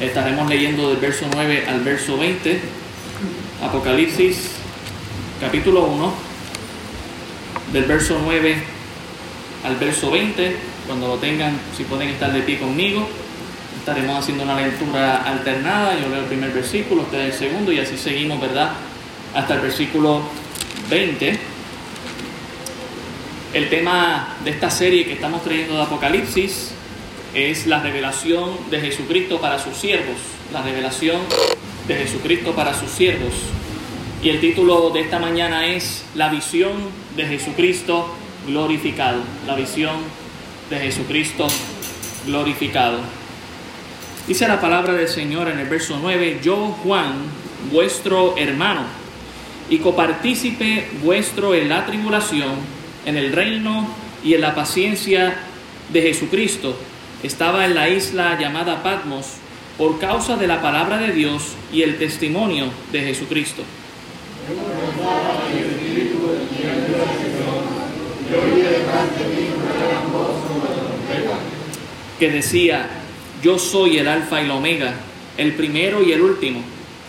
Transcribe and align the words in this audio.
Estaremos 0.00 0.46
leyendo 0.50 0.90
del 0.90 0.98
verso 0.98 1.24
9 1.32 1.64
al 1.66 1.80
verso 1.80 2.18
20. 2.18 2.60
Apocalipsis 3.64 4.50
capítulo 5.40 5.84
1, 5.84 6.14
del 7.72 7.84
verso 7.84 8.20
9 8.22 8.56
al 9.64 9.76
verso 9.76 10.10
20. 10.10 10.54
Cuando 10.86 11.08
lo 11.08 11.14
tengan, 11.14 11.58
si 11.74 11.84
pueden 11.84 12.08
estar 12.10 12.30
de 12.30 12.42
pie 12.42 12.58
conmigo, 12.58 13.08
estaremos 13.78 14.18
haciendo 14.18 14.44
una 14.44 14.60
lectura 14.60 15.22
alternada. 15.22 15.98
Yo 15.98 16.10
leo 16.10 16.20
el 16.20 16.26
primer 16.26 16.52
versículo, 16.52 17.00
ustedes 17.00 17.32
el 17.32 17.48
segundo, 17.48 17.72
y 17.72 17.78
así 17.78 17.96
seguimos, 17.96 18.38
¿verdad? 18.38 18.72
Hasta 19.34 19.54
el 19.54 19.60
versículo 19.60 20.20
20. 20.90 21.38
El 23.54 23.70
tema 23.70 24.36
de 24.44 24.50
esta 24.50 24.68
serie 24.68 25.06
que 25.06 25.14
estamos 25.14 25.42
trayendo 25.42 25.74
de 25.76 25.82
Apocalipsis 25.84 26.75
es 27.36 27.66
la 27.66 27.82
revelación 27.82 28.50
de 28.70 28.80
Jesucristo 28.80 29.38
para 29.38 29.58
sus 29.58 29.76
siervos. 29.76 30.16
La 30.54 30.62
revelación 30.62 31.20
de 31.86 31.94
Jesucristo 31.94 32.52
para 32.52 32.72
sus 32.72 32.90
siervos. 32.90 33.34
Y 34.22 34.30
el 34.30 34.40
título 34.40 34.88
de 34.88 35.02
esta 35.02 35.18
mañana 35.18 35.66
es 35.66 36.06
La 36.14 36.30
visión 36.30 36.72
de 37.14 37.26
Jesucristo 37.26 38.08
glorificado. 38.46 39.20
La 39.46 39.54
visión 39.54 39.96
de 40.70 40.78
Jesucristo 40.78 41.46
glorificado. 42.24 43.00
Dice 44.26 44.48
la 44.48 44.58
palabra 44.58 44.94
del 44.94 45.08
Señor 45.08 45.48
en 45.48 45.58
el 45.58 45.68
verso 45.68 45.98
9, 46.00 46.40
yo 46.42 46.56
Juan, 46.82 47.12
vuestro 47.70 48.34
hermano, 48.38 48.80
y 49.68 49.76
copartícipe 49.78 50.88
vuestro 51.02 51.54
en 51.54 51.68
la 51.68 51.84
tribulación, 51.84 52.52
en 53.04 53.18
el 53.18 53.32
reino 53.32 53.86
y 54.24 54.32
en 54.32 54.40
la 54.40 54.54
paciencia 54.54 55.36
de 55.92 56.02
Jesucristo, 56.02 56.76
estaba 57.22 57.64
en 57.64 57.74
la 57.74 57.88
isla 57.88 58.38
llamada 58.38 58.82
Patmos 58.82 59.26
por 59.78 59.98
causa 59.98 60.36
de 60.36 60.46
la 60.46 60.62
palabra 60.62 60.98
de 60.98 61.12
Dios 61.12 61.54
y 61.72 61.82
el 61.82 61.98
testimonio 61.98 62.66
de 62.92 63.00
Jesucristo. 63.00 63.62
Que 72.18 72.30
decía, 72.30 72.88
yo 73.42 73.58
soy 73.58 73.98
el 73.98 74.08
alfa 74.08 74.40
y 74.42 74.46
la 74.46 74.54
omega, 74.54 74.94
el 75.36 75.52
primero 75.54 76.02
y 76.02 76.12
el 76.12 76.22
último. 76.22 76.62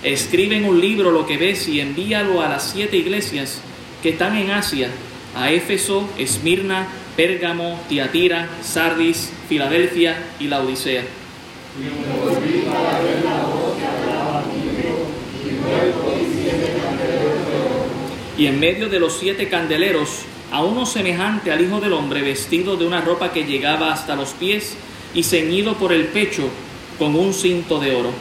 Escribe 0.03 0.57
en 0.57 0.65
un 0.65 0.79
libro 0.79 1.11
lo 1.11 1.25
que 1.25 1.37
ves 1.37 1.67
y 1.67 1.79
envíalo 1.79 2.41
a 2.41 2.49
las 2.49 2.71
siete 2.71 2.97
iglesias 2.97 3.61
que 4.03 4.09
están 4.09 4.35
en 4.37 4.51
Asia, 4.51 4.89
a 5.35 5.51
Éfeso, 5.51 6.07
Esmirna, 6.17 6.87
Pérgamo, 7.17 7.79
Tiatira, 7.89 8.47
Sardis, 8.61 9.31
Filadelfia 9.49 10.15
y 10.39 10.47
la 10.47 10.61
Odisea. 10.61 11.03
Y 18.37 18.45
en 18.45 18.59
medio 18.59 18.87
de 18.87 18.99
los 18.99 19.17
siete 19.17 19.49
candeleros, 19.49 20.25
a 20.51 20.63
uno 20.63 20.85
semejante 20.85 21.51
al 21.51 21.59
Hijo 21.59 21.81
del 21.81 21.93
Hombre, 21.93 22.21
vestido 22.21 22.77
de 22.77 22.85
una 22.85 23.01
ropa 23.01 23.33
que 23.33 23.45
llegaba 23.45 23.91
hasta 23.91 24.15
los 24.15 24.29
pies 24.33 24.77
y 25.15 25.23
ceñido 25.23 25.73
por 25.73 25.93
el 25.93 26.05
pecho 26.05 26.47
con 26.99 27.15
un 27.15 27.33
cinto 27.33 27.79
de 27.79 27.95
oro. 27.95 28.11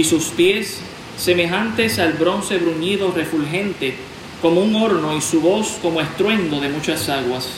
Y 0.00 0.04
sus 0.04 0.28
pies 0.28 0.78
semejantes 1.18 1.98
al 1.98 2.14
bronce 2.14 2.56
bruñido 2.56 3.12
refulgente, 3.12 3.92
como 4.40 4.62
un 4.62 4.74
horno, 4.74 5.14
y 5.14 5.20
su 5.20 5.42
voz 5.42 5.76
como 5.82 6.00
estruendo 6.00 6.58
de 6.58 6.70
muchas 6.70 7.06
aguas. 7.10 7.50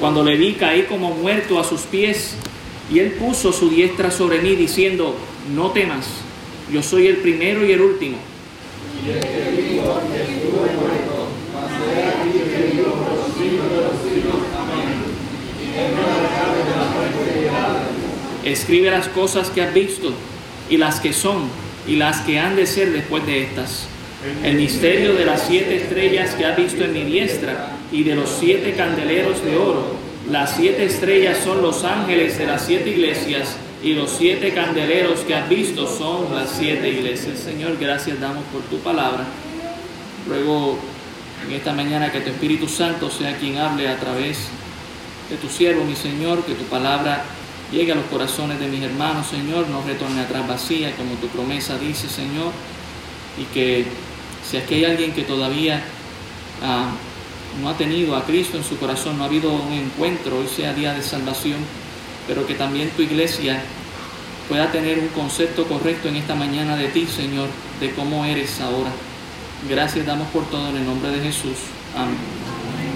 Cuando 0.00 0.24
le 0.24 0.36
vi 0.38 0.54
caí 0.54 0.84
como 0.84 1.10
muerto 1.10 1.60
a 1.60 1.64
sus 1.64 1.82
pies, 1.82 2.34
y 2.90 2.98
él 2.98 3.10
puso 3.20 3.52
su 3.52 3.68
diestra 3.68 4.10
sobre 4.10 4.40
mí, 4.40 4.56
diciendo, 4.56 5.14
no 5.54 5.70
temas, 5.72 6.06
yo 6.72 6.82
soy 6.82 7.08
el 7.08 7.18
primero 7.18 7.62
y 7.62 7.72
el 7.72 7.82
último. 7.82 8.16
Escribe 18.44 18.90
las 18.90 19.08
cosas 19.08 19.50
que 19.50 19.62
has 19.62 19.72
visto 19.72 20.12
y 20.68 20.76
las 20.76 21.00
que 21.00 21.12
son 21.12 21.48
y 21.86 21.96
las 21.96 22.20
que 22.20 22.38
han 22.38 22.56
de 22.56 22.66
ser 22.66 22.92
después 22.92 23.26
de 23.26 23.44
estas. 23.44 23.86
El 24.44 24.56
misterio 24.56 25.14
de 25.14 25.24
las 25.24 25.46
siete 25.46 25.76
estrellas 25.76 26.34
que 26.34 26.44
has 26.44 26.56
visto 26.56 26.84
en 26.84 26.92
mi 26.92 27.02
diestra 27.04 27.72
y 27.90 28.04
de 28.04 28.14
los 28.14 28.30
siete 28.30 28.74
candeleros 28.74 29.44
de 29.44 29.56
oro. 29.56 29.96
Las 30.30 30.56
siete 30.56 30.84
estrellas 30.84 31.38
son 31.42 31.60
los 31.60 31.82
ángeles 31.82 32.38
de 32.38 32.46
las 32.46 32.64
siete 32.64 32.90
iglesias 32.90 33.56
y 33.82 33.94
los 33.94 34.10
siete 34.10 34.52
candeleros 34.54 35.20
que 35.20 35.34
has 35.34 35.48
visto 35.48 35.88
son 35.88 36.32
las 36.34 36.50
siete 36.50 36.88
iglesias. 36.88 37.40
Señor, 37.40 37.76
gracias 37.80 38.20
damos 38.20 38.44
por 38.52 38.62
tu 38.62 38.78
palabra. 38.78 39.24
Luego, 40.28 40.78
en 41.44 41.54
esta 41.54 41.72
mañana, 41.72 42.12
que 42.12 42.20
tu 42.20 42.30
Espíritu 42.30 42.68
Santo 42.68 43.10
sea 43.10 43.36
quien 43.38 43.58
hable 43.58 43.88
a 43.88 43.96
través 43.96 44.46
de 45.28 45.36
tu 45.36 45.48
siervo, 45.48 45.84
mi 45.84 45.96
Señor, 45.96 46.44
que 46.44 46.54
tu 46.54 46.64
palabra 46.64 47.24
llegue 47.72 47.92
a 47.92 47.94
los 47.94 48.04
corazones 48.04 48.60
de 48.60 48.68
mis 48.68 48.82
hermanos, 48.82 49.26
Señor, 49.26 49.66
no 49.68 49.82
retorne 49.82 50.20
atrás 50.20 50.46
vacía, 50.46 50.94
como 50.94 51.14
tu 51.14 51.26
promesa 51.28 51.78
dice, 51.78 52.08
Señor, 52.08 52.52
y 53.38 53.44
que 53.54 53.86
si 54.48 54.58
que 54.58 54.74
hay 54.76 54.84
alguien 54.84 55.12
que 55.12 55.22
todavía 55.22 55.82
ah, 56.62 56.90
no 57.60 57.70
ha 57.70 57.76
tenido 57.76 58.14
a 58.14 58.24
Cristo 58.24 58.58
en 58.58 58.64
su 58.64 58.76
corazón, 58.78 59.16
no 59.16 59.24
ha 59.24 59.26
habido 59.26 59.52
un 59.52 59.72
encuentro, 59.72 60.38
hoy 60.38 60.46
sea 60.46 60.74
día 60.74 60.92
de 60.92 61.02
salvación, 61.02 61.58
pero 62.28 62.46
que 62.46 62.54
también 62.54 62.90
tu 62.90 63.02
iglesia 63.02 63.62
pueda 64.48 64.70
tener 64.70 64.98
un 64.98 65.08
concepto 65.08 65.64
correcto 65.64 66.08
en 66.08 66.16
esta 66.16 66.34
mañana 66.34 66.76
de 66.76 66.88
ti, 66.88 67.06
Señor, 67.06 67.48
de 67.80 67.90
cómo 67.92 68.24
eres 68.24 68.60
ahora. 68.60 68.90
Gracias 69.68 70.04
damos 70.04 70.28
por 70.28 70.44
todo 70.50 70.68
en 70.70 70.76
el 70.76 70.84
nombre 70.84 71.10
de 71.10 71.22
Jesús. 71.22 71.56
Amén. 71.96 72.16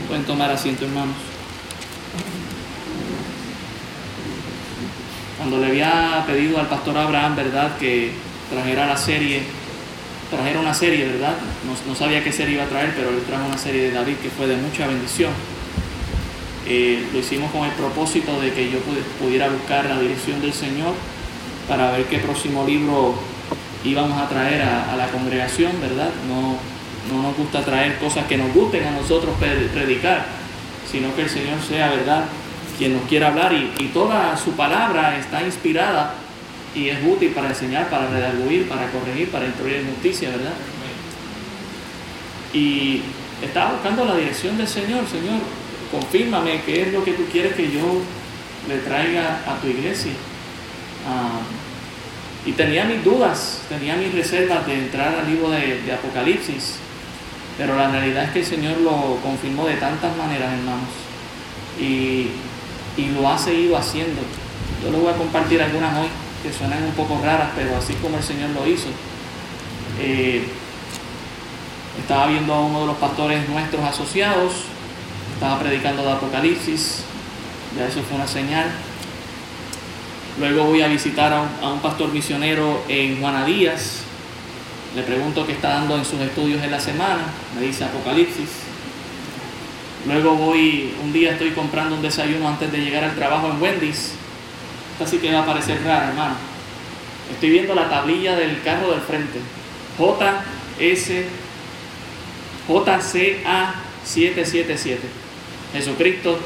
Pueden 0.08 0.24
tomar 0.24 0.50
asiento, 0.50 0.84
hermanos. 0.84 1.35
Cuando 5.48 5.64
le 5.64 5.70
había 5.70 6.24
pedido 6.26 6.58
al 6.58 6.66
pastor 6.66 6.98
Abraham, 6.98 7.36
¿verdad?, 7.36 7.76
que 7.78 8.10
trajera 8.50 8.84
la 8.84 8.96
serie, 8.96 9.42
trajera 10.28 10.58
una 10.58 10.74
serie, 10.74 11.04
¿verdad? 11.04 11.34
No, 11.86 11.94
sabía 11.94 12.24
qué 12.24 12.32
serie 12.32 12.54
iba 12.54 12.64
a 12.64 12.68
traer, 12.68 12.92
pero 12.96 13.10
él 13.10 13.22
trajo 13.24 13.46
una 13.46 13.56
serie 13.56 13.82
de 13.82 13.90
David 13.92 14.16
que 14.16 14.28
fue 14.28 14.48
de 14.48 14.56
mucha 14.56 14.88
bendición. 14.88 15.30
Eh, 16.66 17.06
lo 17.12 17.20
hicimos 17.20 17.52
con 17.52 17.64
el 17.64 17.70
propósito 17.74 18.40
de 18.40 18.52
que 18.54 18.72
yo 18.72 18.80
pudiera 19.20 19.48
buscar 19.48 19.84
la 19.84 20.00
dirección 20.00 20.40
del 20.40 20.52
Señor 20.52 20.94
para 21.68 21.92
ver 21.92 22.06
qué 22.06 22.18
próximo 22.18 22.66
libro 22.66 23.14
íbamos 23.84 24.20
a 24.20 24.28
traer 24.28 24.62
a, 24.62 24.96
la 24.96 25.06
congregación, 25.12 25.80
¿verdad? 25.80 26.10
No, 26.26 26.56
no 27.14 27.22
nos 27.22 27.36
gusta 27.36 27.64
traer 27.64 27.98
cosas 27.98 28.26
que 28.26 28.36
nos 28.36 28.52
gusten 28.52 28.82
a 28.82 28.90
nosotros 28.90 29.36
predicar, 29.72 30.26
sino 30.90 31.14
que 31.14 31.22
el 31.22 31.30
Señor 31.30 31.60
sea, 31.62 31.90
¿verdad?, 31.90 32.24
quien 32.76 32.94
nos 32.94 33.02
quiera 33.08 33.28
hablar 33.28 33.52
y, 33.52 33.86
toda 33.88 34.36
su 34.36 34.52
palabra 34.52 35.18
está 35.18 35.42
inspirada 35.42 36.14
y 36.74 36.88
es 36.88 36.98
útil 37.06 37.30
para 37.30 37.48
enseñar, 37.48 37.88
para 37.88 38.08
redarguir, 38.08 38.68
para 38.68 38.90
corregir, 38.90 39.30
para 39.30 39.46
instruir 39.46 39.76
en 39.76 39.86
justicia, 39.86 40.30
¿verdad? 40.30 40.52
Y 42.52 43.00
estaba 43.42 43.72
buscando 43.72 44.04
la 44.04 44.16
dirección 44.16 44.58
del 44.58 44.68
Señor, 44.68 45.06
Señor, 45.06 45.40
confírmame 45.90 46.60
qué 46.66 46.82
es 46.82 46.92
lo 46.92 47.02
que 47.02 47.12
tú 47.12 47.24
quieres 47.32 47.54
que 47.54 47.70
yo 47.70 48.02
le 48.68 48.78
traiga 48.78 49.40
a 49.46 49.56
tu 49.60 49.68
iglesia. 49.68 50.12
Ah, 51.08 51.40
y 52.44 52.52
tenía 52.52 52.84
mis 52.84 53.02
dudas, 53.02 53.62
tenía 53.68 53.96
mis 53.96 54.12
reservas 54.14 54.66
de 54.66 54.74
entrar 54.74 55.14
al 55.14 55.30
libro 55.30 55.50
de, 55.50 55.80
de, 55.82 55.92
Apocalipsis, 55.92 56.76
pero 57.58 57.76
la 57.76 57.90
realidad 57.90 58.24
es 58.24 58.30
que 58.30 58.40
el 58.40 58.46
Señor 58.46 58.78
lo 58.78 59.18
confirmó 59.22 59.66
de 59.66 59.74
tantas 59.74 60.16
maneras, 60.16 60.52
hermanos. 60.52 60.90
Y 61.80 62.28
y 62.96 63.06
lo 63.10 63.28
ha 63.28 63.38
seguido 63.38 63.76
haciendo. 63.76 64.20
Yo 64.82 64.90
les 64.90 65.00
voy 65.00 65.12
a 65.12 65.16
compartir 65.16 65.62
algunas 65.62 65.98
hoy 65.98 66.08
que 66.42 66.52
suenan 66.52 66.82
un 66.82 66.92
poco 66.92 67.20
raras, 67.22 67.50
pero 67.56 67.76
así 67.76 67.94
como 67.94 68.18
el 68.18 68.22
Señor 68.22 68.50
lo 68.50 68.66
hizo. 68.66 68.88
Eh, 70.00 70.46
estaba 72.00 72.26
viendo 72.26 72.52
a 72.54 72.60
uno 72.60 72.80
de 72.82 72.86
los 72.86 72.96
pastores 72.96 73.48
nuestros 73.48 73.82
asociados, 73.82 74.52
estaba 75.34 75.58
predicando 75.58 76.02
de 76.02 76.12
Apocalipsis, 76.12 77.02
ya 77.76 77.86
eso 77.86 78.02
fue 78.02 78.16
una 78.16 78.26
señal. 78.26 78.70
Luego 80.38 80.64
voy 80.64 80.82
a 80.82 80.88
visitar 80.88 81.32
a 81.32 81.40
un, 81.40 81.48
a 81.62 81.72
un 81.72 81.80
pastor 81.80 82.12
misionero 82.12 82.82
en 82.88 83.20
Juana 83.20 83.44
Díaz, 83.46 84.02
le 84.94 85.02
pregunto 85.02 85.46
qué 85.46 85.52
está 85.52 85.70
dando 85.70 85.96
en 85.96 86.04
sus 86.04 86.20
estudios 86.20 86.62
en 86.62 86.70
la 86.70 86.80
semana, 86.80 87.22
me 87.58 87.66
dice 87.66 87.84
Apocalipsis. 87.84 88.65
Luego 90.06 90.36
voy, 90.36 90.94
un 91.02 91.12
día 91.12 91.32
estoy 91.32 91.50
comprando 91.50 91.96
un 91.96 92.02
desayuno 92.02 92.48
antes 92.48 92.70
de 92.70 92.78
llegar 92.78 93.02
al 93.02 93.16
trabajo 93.16 93.50
en 93.50 93.60
Wendy's 93.60 94.12
Esta 94.92 95.06
sí 95.06 95.18
que 95.18 95.32
va 95.32 95.40
a 95.40 95.46
parecer 95.46 95.82
rara, 95.84 96.08
hermano. 96.08 96.36
Estoy 97.32 97.50
viendo 97.50 97.74
la 97.74 97.88
tablilla 97.88 98.36
del 98.36 98.62
carro 98.62 98.92
del 98.92 99.00
frente. 99.00 99.40
JS 99.98 101.10
JCA 102.68 103.74
777. 104.04 105.00
Jesucristo, 105.72 106.38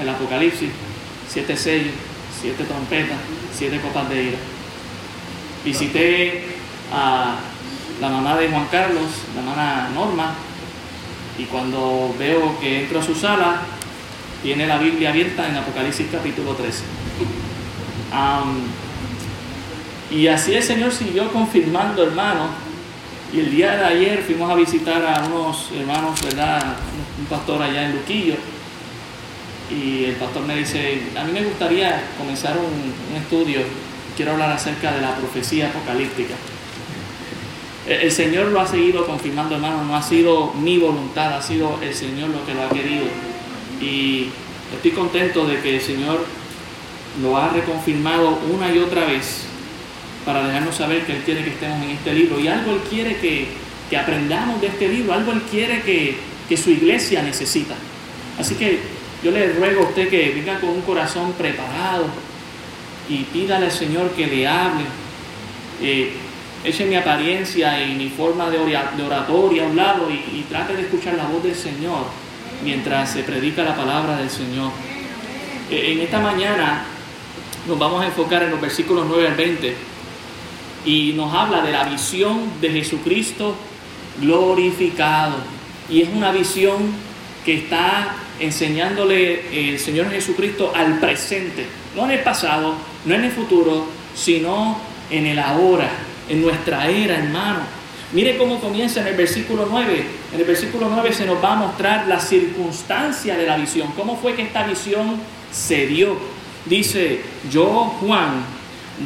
el 0.00 0.08
Apocalipsis, 0.08 0.70
siete 1.28 1.56
sellos, 1.56 1.92
siete 2.40 2.64
trompetas, 2.64 3.18
siete 3.54 3.80
copas 3.80 4.08
de 4.08 4.22
ira. 4.24 4.38
Visité 5.64 6.44
a 6.92 7.36
la 8.00 8.08
mamá 8.08 8.36
de 8.36 8.48
Juan 8.48 8.66
Carlos, 8.70 9.08
la 9.34 9.40
hermana 9.40 9.90
Norma, 9.94 10.34
y 11.42 11.46
cuando 11.46 12.14
veo 12.18 12.58
que 12.60 12.82
entro 12.82 13.00
a 13.00 13.02
su 13.02 13.16
sala, 13.16 13.62
tiene 14.42 14.66
la 14.66 14.78
Biblia 14.78 15.10
abierta 15.10 15.48
en 15.48 15.56
Apocalipsis 15.56 16.06
capítulo 16.12 16.54
13. 16.54 16.84
y 20.12 20.26
así 20.28 20.54
el 20.54 20.62
Señor 20.62 20.92
siguió 20.92 21.32
confirmando, 21.32 22.04
hermano. 22.04 22.48
Y 23.32 23.40
el 23.40 23.50
día 23.50 23.76
de 23.76 23.84
ayer 23.84 24.22
fuimos 24.22 24.50
a 24.50 24.54
visitar 24.54 25.04
a 25.04 25.24
unos 25.26 25.70
hermanos, 25.76 26.22
¿verdad? 26.22 26.76
Un 27.18 27.24
pastor 27.26 27.60
allá 27.60 27.86
en 27.86 27.92
Luquillo. 27.92 28.34
Y 29.70 30.04
el 30.04 30.16
pastor 30.16 30.44
me 30.44 30.56
dice, 30.56 31.02
a 31.18 31.24
mí 31.24 31.32
me 31.32 31.42
gustaría 31.42 32.04
comenzar 32.18 32.56
un 32.58 33.16
estudio, 33.16 33.60
quiero 34.16 34.32
hablar 34.32 34.52
acerca 34.52 34.92
de 34.92 35.00
la 35.00 35.16
profecía 35.16 35.68
apocalíptica. 35.68 36.34
El 38.00 38.12
Señor 38.12 38.46
lo 38.46 38.60
ha 38.60 38.66
seguido 38.66 39.06
confirmando, 39.06 39.56
hermano, 39.56 39.84
no 39.84 39.96
ha 39.96 40.02
sido 40.02 40.52
mi 40.54 40.78
voluntad, 40.78 41.36
ha 41.36 41.42
sido 41.42 41.78
el 41.82 41.94
Señor 41.94 42.30
lo 42.30 42.44
que 42.46 42.54
lo 42.54 42.62
ha 42.62 42.68
querido. 42.68 43.04
Y 43.80 44.28
estoy 44.74 44.92
contento 44.92 45.46
de 45.46 45.60
que 45.60 45.76
el 45.76 45.82
Señor 45.82 46.24
lo 47.20 47.36
ha 47.36 47.50
reconfirmado 47.50 48.38
una 48.52 48.72
y 48.72 48.78
otra 48.78 49.04
vez 49.04 49.44
para 50.24 50.46
dejarnos 50.46 50.76
saber 50.76 51.04
que 51.04 51.12
Él 51.12 51.22
quiere 51.24 51.44
que 51.44 51.50
estemos 51.50 51.82
en 51.82 51.90
este 51.90 52.14
libro. 52.14 52.38
Y 52.38 52.48
algo 52.48 52.72
Él 52.72 52.80
quiere 52.88 53.16
que, 53.16 53.48
que 53.90 53.96
aprendamos 53.96 54.60
de 54.60 54.68
este 54.68 54.88
libro, 54.88 55.12
algo 55.12 55.32
Él 55.32 55.42
quiere 55.50 55.82
que, 55.82 56.16
que 56.48 56.56
su 56.56 56.70
iglesia 56.70 57.22
necesita. 57.22 57.74
Así 58.38 58.54
que 58.54 58.78
yo 59.22 59.30
le 59.30 59.52
ruego 59.52 59.82
a 59.82 59.88
usted 59.88 60.08
que 60.08 60.30
venga 60.30 60.58
con 60.60 60.70
un 60.70 60.80
corazón 60.82 61.32
preparado 61.32 62.06
y 63.08 63.24
pídale 63.24 63.66
al 63.66 63.72
Señor 63.72 64.10
que 64.10 64.26
le 64.26 64.46
hable. 64.46 64.84
Eh, 65.80 66.12
eche 66.64 66.86
mi 66.86 66.94
apariencia 66.94 67.84
y 67.84 67.94
mi 67.94 68.08
forma 68.08 68.48
de 68.48 68.58
oratoria 69.04 69.64
a 69.64 69.66
un 69.66 69.76
lado 69.76 70.08
y, 70.10 70.42
trate 70.48 70.76
de 70.76 70.82
escuchar 70.82 71.14
la 71.14 71.24
voz 71.24 71.42
del 71.42 71.54
Señor 71.54 72.04
mientras 72.62 73.12
se 73.12 73.22
predica 73.22 73.64
la 73.64 73.74
palabra 73.74 74.16
del 74.16 74.30
Señor. 74.30 74.70
E, 75.70 75.92
en 75.92 76.00
esta 76.00 76.20
mañana 76.20 76.84
nos 77.66 77.78
vamos 77.78 78.02
a 78.02 78.06
enfocar 78.06 78.42
en 78.44 78.50
los 78.50 78.60
versículos 78.60 79.06
9 79.08 79.28
al 79.28 79.34
20 79.34 79.76
y 80.84 81.12
nos 81.14 81.34
habla 81.34 81.62
de 81.62 81.72
la 81.72 81.84
visión 81.84 82.60
de 82.60 82.70
Jesucristo 82.70 83.56
glorificado. 84.20 85.36
Y 85.88 86.02
es 86.02 86.08
una 86.10 86.30
visión 86.30 86.76
que 87.44 87.54
está 87.54 88.14
enseñándole 88.38 89.70
el 89.70 89.78
Señor 89.78 90.10
Jesucristo 90.10 90.72
al 90.74 91.00
presente, 91.00 91.66
no 91.96 92.04
en 92.04 92.12
el 92.12 92.20
pasado, 92.20 92.74
no 93.04 93.14
en 93.14 93.24
el 93.24 93.32
futuro, 93.32 93.86
sino 94.14 94.78
en 95.10 95.26
el 95.26 95.38
ahora 95.38 95.90
en 96.28 96.42
nuestra 96.42 96.88
era, 96.88 97.16
hermano. 97.16 97.60
Mire 98.12 98.36
cómo 98.36 98.60
comienza 98.60 99.00
en 99.00 99.06
el 99.06 99.16
versículo 99.16 99.66
9. 99.70 100.04
En 100.34 100.40
el 100.40 100.46
versículo 100.46 100.88
9 100.90 101.12
se 101.14 101.24
nos 101.24 101.42
va 101.42 101.54
a 101.54 101.56
mostrar 101.56 102.06
la 102.06 102.20
circunstancia 102.20 103.36
de 103.38 103.46
la 103.46 103.56
visión. 103.56 103.88
¿Cómo 103.96 104.16
fue 104.16 104.34
que 104.34 104.42
esta 104.42 104.64
visión 104.64 105.16
se 105.50 105.86
dio? 105.86 106.18
Dice, 106.66 107.22
yo 107.50 107.66
Juan, 108.00 108.44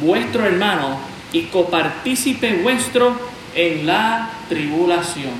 vuestro 0.01 0.45
hermano 0.45 0.99
y 1.31 1.43
copartícipe 1.43 2.61
vuestro 2.61 3.17
en 3.55 3.85
la 3.85 4.29
tribulación. 4.49 5.31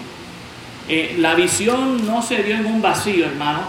Eh, 0.87 1.15
la 1.19 1.35
visión 1.35 2.07
no 2.07 2.21
se 2.21 2.41
dio 2.43 2.55
en 2.55 2.65
un 2.65 2.81
vacío, 2.81 3.25
hermano. 3.25 3.63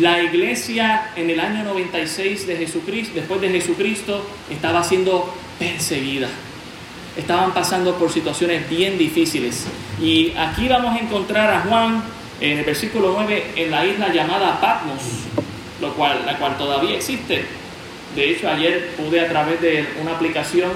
La 0.00 0.22
iglesia 0.22 1.12
en 1.16 1.28
el 1.28 1.38
año 1.38 1.64
96 1.64 2.46
de 2.46 2.56
Jesucristo, 2.56 3.12
después 3.14 3.42
de 3.42 3.50
Jesucristo, 3.50 4.26
estaba 4.50 4.82
siendo 4.82 5.34
perseguida 5.58 6.28
estaban 7.18 7.52
pasando 7.52 7.96
por 7.96 8.10
situaciones 8.10 8.68
bien 8.70 8.96
difíciles. 8.96 9.66
Y 10.00 10.32
aquí 10.36 10.68
vamos 10.68 10.96
a 10.96 11.00
encontrar 11.00 11.52
a 11.52 11.60
Juan 11.62 12.02
en 12.40 12.58
el 12.58 12.64
versículo 12.64 13.12
9 13.14 13.52
en 13.56 13.70
la 13.70 13.84
isla 13.84 14.12
llamada 14.12 14.60
Patmos, 14.60 15.02
lo 15.80 15.92
cual, 15.94 16.22
la 16.24 16.38
cual 16.38 16.56
todavía 16.56 16.96
existe. 16.96 17.44
De 18.14 18.30
hecho, 18.30 18.48
ayer 18.48 18.94
pude 18.96 19.20
a 19.20 19.28
través 19.28 19.60
de 19.60 19.86
una 20.00 20.12
aplicación 20.12 20.70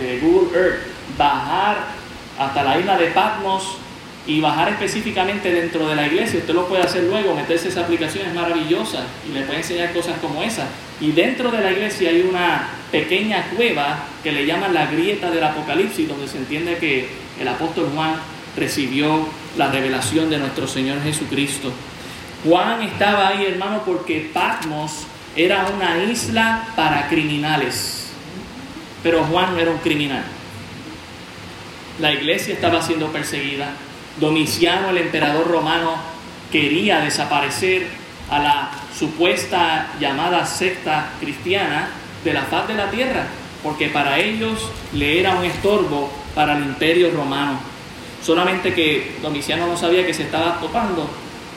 eh, 0.00 0.20
Google 0.22 0.56
Earth 0.56 0.80
bajar 1.16 1.86
hasta 2.38 2.62
la 2.62 2.78
isla 2.78 2.98
de 2.98 3.06
Patmos 3.06 3.78
y 4.26 4.42
bajar 4.42 4.68
específicamente 4.68 5.50
dentro 5.50 5.88
de 5.88 5.96
la 5.96 6.06
iglesia. 6.06 6.40
Usted 6.40 6.52
lo 6.52 6.68
puede 6.68 6.82
hacer 6.82 7.04
luego, 7.04 7.34
meterse 7.34 7.68
esa 7.68 7.80
aplicación 7.80 8.26
es 8.26 8.34
maravillosa 8.34 9.04
y 9.26 9.32
le 9.32 9.42
puede 9.42 9.60
enseñar 9.60 9.92
cosas 9.94 10.18
como 10.20 10.42
esa. 10.42 10.66
Y 11.00 11.12
dentro 11.12 11.50
de 11.50 11.62
la 11.62 11.72
iglesia 11.72 12.10
hay 12.10 12.20
una 12.20 12.68
pequeña 12.90 13.50
cueva 13.56 14.04
que 14.22 14.32
le 14.32 14.46
llaman 14.46 14.74
la 14.74 14.86
grieta 14.86 15.30
del 15.30 15.44
Apocalipsis, 15.44 16.08
donde 16.08 16.28
se 16.28 16.38
entiende 16.38 16.78
que 16.78 17.08
el 17.40 17.48
apóstol 17.48 17.90
Juan 17.94 18.16
recibió 18.56 19.28
la 19.56 19.70
revelación 19.70 20.30
de 20.30 20.38
nuestro 20.38 20.66
Señor 20.66 21.02
Jesucristo. 21.02 21.72
Juan 22.44 22.82
estaba 22.82 23.28
ahí, 23.28 23.46
hermano, 23.46 23.82
porque 23.84 24.30
Patmos 24.32 25.06
era 25.36 25.66
una 25.74 26.02
isla 26.04 26.68
para 26.76 27.08
criminales. 27.08 28.10
Pero 29.02 29.24
Juan 29.24 29.54
no 29.54 29.60
era 29.60 29.70
un 29.70 29.78
criminal. 29.78 30.24
La 32.00 32.12
iglesia 32.12 32.54
estaba 32.54 32.82
siendo 32.82 33.08
perseguida, 33.08 33.70
Domiciano, 34.20 34.90
el 34.90 34.98
emperador 34.98 35.46
romano, 35.46 35.94
quería 36.50 37.00
desaparecer 37.00 37.86
a 38.30 38.38
la 38.40 38.70
supuesta 38.96 39.88
llamada 40.00 40.44
secta 40.44 41.10
cristiana 41.20 41.88
de 42.24 42.32
la 42.32 42.42
faz 42.42 42.68
de 42.68 42.74
la 42.74 42.90
tierra, 42.90 43.26
porque 43.62 43.88
para 43.88 44.18
ellos 44.18 44.70
le 44.92 45.20
era 45.20 45.36
un 45.36 45.44
estorbo 45.44 46.12
para 46.34 46.56
el 46.56 46.64
imperio 46.64 47.10
romano. 47.10 47.58
Solamente 48.22 48.74
que 48.74 49.16
Domiciano 49.22 49.66
no 49.66 49.76
sabía 49.76 50.06
que 50.06 50.14
se 50.14 50.24
estaba 50.24 50.58
topando 50.60 51.08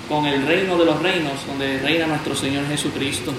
con 0.07 0.25
el 0.25 0.45
reino 0.45 0.77
de 0.77 0.85
los 0.85 1.01
reinos, 1.01 1.45
donde 1.47 1.79
reina 1.79 2.07
nuestro 2.07 2.35
Señor 2.35 2.67
Jesucristo. 2.67 3.33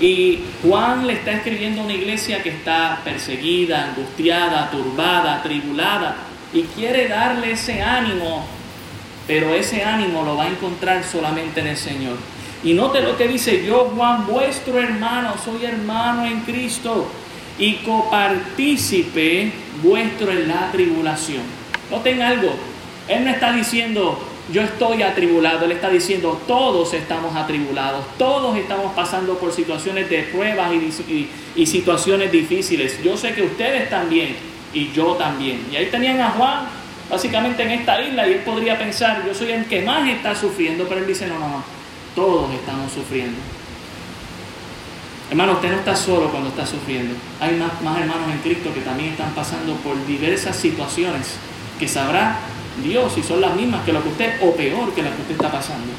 Y 0.00 0.40
Juan 0.62 1.06
le 1.06 1.14
está 1.14 1.32
escribiendo 1.32 1.80
a 1.80 1.84
una 1.84 1.94
iglesia 1.94 2.42
que 2.42 2.50
está 2.50 3.00
perseguida, 3.02 3.88
angustiada, 3.88 4.70
turbada, 4.70 5.42
tribulada, 5.42 6.16
y 6.52 6.62
quiere 6.62 7.08
darle 7.08 7.52
ese 7.52 7.82
ánimo, 7.82 8.46
pero 9.26 9.54
ese 9.54 9.82
ánimo 9.82 10.22
lo 10.22 10.36
va 10.36 10.44
a 10.44 10.48
encontrar 10.48 11.02
solamente 11.04 11.60
en 11.60 11.66
el 11.68 11.76
Señor. 11.76 12.16
Y 12.64 12.72
note 12.74 13.00
lo 13.00 13.16
que 13.16 13.28
dice, 13.28 13.64
yo 13.64 13.92
Juan, 13.94 14.26
vuestro 14.26 14.78
hermano, 14.80 15.34
soy 15.44 15.64
hermano 15.64 16.24
en 16.24 16.40
Cristo 16.40 17.06
y 17.58 17.74
copartícipe 17.76 19.52
vuestro 19.82 20.32
en 20.32 20.48
la 20.48 20.70
tribulación. 20.72 21.42
Noten 21.90 22.20
algo, 22.20 22.50
Él 23.06 23.24
no 23.24 23.30
está 23.30 23.52
diciendo, 23.52 24.18
yo 24.52 24.62
estoy 24.62 25.02
atribulado, 25.02 25.66
Él 25.66 25.72
está 25.72 25.88
diciendo, 25.88 26.40
todos 26.48 26.94
estamos 26.94 27.36
atribulados, 27.36 28.04
todos 28.18 28.56
estamos 28.56 28.92
pasando 28.92 29.38
por 29.38 29.52
situaciones 29.52 30.10
de 30.10 30.24
pruebas 30.24 30.72
y, 31.54 31.66
situaciones 31.66 32.32
difíciles. 32.32 33.02
Yo 33.04 33.16
sé 33.16 33.34
que 33.34 33.42
ustedes 33.42 33.88
también 33.88 34.34
y 34.74 34.90
yo 34.92 35.14
también. 35.14 35.64
Y 35.72 35.76
ahí 35.76 35.86
tenían 35.86 36.20
a 36.20 36.30
Juan, 36.30 36.66
básicamente 37.08 37.62
en 37.62 37.70
esta 37.70 38.00
isla, 38.00 38.28
y 38.28 38.32
él 38.32 38.40
podría 38.40 38.76
pensar, 38.76 39.24
yo 39.24 39.32
soy 39.32 39.52
el 39.52 39.66
que 39.66 39.82
más 39.82 40.08
está 40.08 40.34
sufriendo, 40.34 40.86
pero 40.88 41.00
él 41.00 41.06
dice, 41.06 41.26
no, 41.26 41.38
no, 41.38 41.48
no, 41.48 41.77
todos 42.18 42.52
estamos 42.52 42.90
sufriendo. 42.90 43.38
Hermano, 45.30 45.52
usted 45.52 45.70
no 45.70 45.76
está 45.76 45.94
solo 45.94 46.30
cuando 46.30 46.48
está 46.48 46.66
sufriendo. 46.66 47.14
Hay 47.38 47.54
más, 47.54 47.70
hermanos 48.00 48.28
en 48.32 48.38
Cristo 48.38 48.74
que 48.74 48.80
también 48.80 49.10
están 49.10 49.30
pasando 49.34 49.74
por 49.76 49.94
diversas 50.04 50.56
situaciones 50.56 51.36
que 51.78 51.86
sabrá 51.86 52.40
Dios 52.82 53.12
si 53.14 53.22
son 53.22 53.40
las 53.40 53.54
mismas 53.54 53.84
que 53.84 53.92
lo 53.92 54.02
que 54.02 54.08
usted, 54.08 54.42
o 54.42 54.52
peor 54.56 54.92
que 54.94 55.02
lo 55.02 55.14
que 55.14 55.22
usted 55.22 55.34
está 55.34 55.52
pasando. 55.52 55.92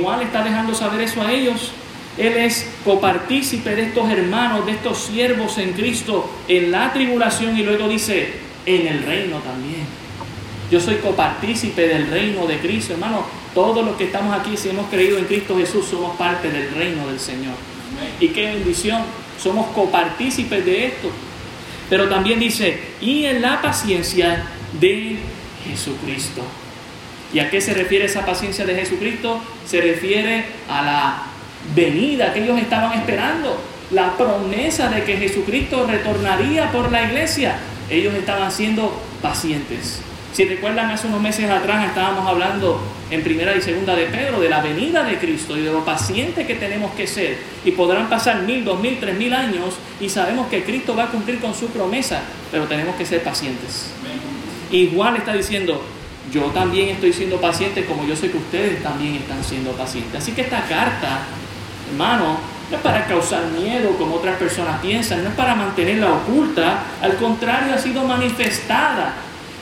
Juan 0.00 0.20
está 0.20 0.44
dejando 0.44 0.74
saber 0.74 1.00
eso 1.00 1.22
a 1.22 1.32
ellos 1.32 1.72
él 2.18 2.36
es 2.36 2.70
copartícipe 2.84 3.74
de 3.74 3.82
estos 3.82 4.10
hermanos, 4.10 4.66
de 4.66 4.72
estos 4.72 4.98
siervos 4.98 5.56
en 5.58 5.72
Cristo 5.72 6.30
en 6.48 6.70
la 6.70 6.92
tribulación 6.92 7.56
y 7.56 7.62
luego 7.62 7.88
dice, 7.88 8.34
en 8.66 8.86
el 8.86 9.02
reino 9.04 9.38
también. 9.38 9.86
Yo 10.70 10.80
soy 10.80 10.96
copartícipe 10.96 11.88
del 11.88 12.08
reino 12.08 12.46
de 12.46 12.58
Cristo, 12.58 12.92
hermano. 12.92 13.39
Todos 13.54 13.84
los 13.84 13.96
que 13.96 14.04
estamos 14.04 14.38
aquí, 14.38 14.56
si 14.56 14.68
hemos 14.68 14.88
creído 14.88 15.18
en 15.18 15.24
Cristo 15.24 15.56
Jesús, 15.56 15.86
somos 15.86 16.16
parte 16.16 16.50
del 16.50 16.72
reino 16.72 17.06
del 17.08 17.18
Señor. 17.18 17.54
Y 18.20 18.28
qué 18.28 18.46
bendición, 18.46 19.02
somos 19.42 19.66
copartícipes 19.72 20.64
de 20.64 20.86
esto. 20.86 21.10
Pero 21.88 22.08
también 22.08 22.38
dice, 22.38 22.80
y 23.00 23.24
en 23.24 23.42
la 23.42 23.60
paciencia 23.60 24.44
de 24.80 25.18
Jesucristo. 25.66 26.42
¿Y 27.32 27.40
a 27.40 27.50
qué 27.50 27.60
se 27.60 27.74
refiere 27.74 28.04
esa 28.04 28.24
paciencia 28.24 28.64
de 28.64 28.74
Jesucristo? 28.74 29.40
Se 29.66 29.80
refiere 29.80 30.44
a 30.68 30.82
la 30.82 31.22
venida 31.74 32.32
que 32.32 32.44
ellos 32.44 32.58
estaban 32.58 32.98
esperando. 32.98 33.60
la 33.90 34.16
promesa 34.16 34.88
de 34.88 35.02
que 35.02 35.16
Jesucristo 35.16 35.84
retornaría 35.84 36.70
por 36.70 36.92
la 36.92 37.02
iglesia, 37.02 37.58
ellos 37.90 38.14
estaban 38.14 38.52
siendo 38.52 38.96
pacientes. 39.20 40.00
Si 40.32 40.44
recuerdan, 40.44 40.90
hace 40.90 41.08
unos 41.08 41.20
meses 41.20 41.50
atrás 41.50 41.86
estábamos 41.88 42.26
hablando 42.26 42.80
en 43.10 43.22
primera 43.22 43.54
y 43.56 43.60
segunda 43.60 43.96
de 43.96 44.06
Pedro 44.06 44.40
de 44.40 44.48
la 44.48 44.60
venida 44.60 45.02
de 45.02 45.18
Cristo 45.18 45.56
y 45.56 45.62
de 45.62 45.72
lo 45.72 45.84
pacientes 45.84 46.46
que 46.46 46.54
tenemos 46.54 46.92
que 46.94 47.06
ser. 47.06 47.38
Y 47.64 47.72
podrán 47.72 48.08
pasar 48.08 48.42
mil, 48.42 48.64
dos 48.64 48.78
mil, 48.80 48.98
tres 49.00 49.16
mil 49.16 49.34
años 49.34 49.74
y 50.00 50.08
sabemos 50.08 50.46
que 50.46 50.62
Cristo 50.62 50.94
va 50.94 51.04
a 51.04 51.08
cumplir 51.08 51.40
con 51.40 51.52
su 51.54 51.66
promesa, 51.68 52.22
pero 52.52 52.64
tenemos 52.66 52.94
que 52.94 53.04
ser 53.04 53.22
pacientes. 53.22 53.90
Juan 54.94 55.16
está 55.16 55.32
diciendo, 55.32 55.82
yo 56.32 56.42
también 56.46 56.90
estoy 56.90 57.12
siendo 57.12 57.40
paciente 57.40 57.84
como 57.84 58.06
yo 58.06 58.14
sé 58.14 58.30
que 58.30 58.38
ustedes 58.38 58.80
también 58.84 59.16
están 59.16 59.42
siendo 59.42 59.72
pacientes. 59.72 60.22
Así 60.22 60.30
que 60.30 60.42
esta 60.42 60.62
carta, 60.62 61.22
hermano, 61.90 62.38
no 62.70 62.76
es 62.76 62.82
para 62.82 63.04
causar 63.06 63.46
miedo 63.46 63.90
como 63.98 64.14
otras 64.14 64.36
personas 64.36 64.80
piensan, 64.80 65.24
no 65.24 65.30
es 65.30 65.34
para 65.34 65.56
mantenerla 65.56 66.12
oculta, 66.12 66.84
al 67.02 67.16
contrario 67.16 67.74
ha 67.74 67.78
sido 67.78 68.04
manifestada. 68.04 69.14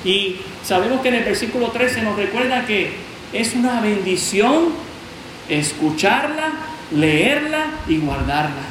Y 0.05 0.37
sabemos 0.69 1.01
que 1.01 1.09
en 1.09 1.15
el 1.15 1.25
versículo 1.25 1.69
13 1.69 2.03
nos 2.03 2.17
recuerda 2.17 2.67
que 2.67 2.93
es 3.33 3.55
una 3.55 3.81
bendición 3.81 4.67
escucharla, 5.49 6.53
leerla 6.95 7.71
y 7.89 7.97
guardarla. 7.97 8.69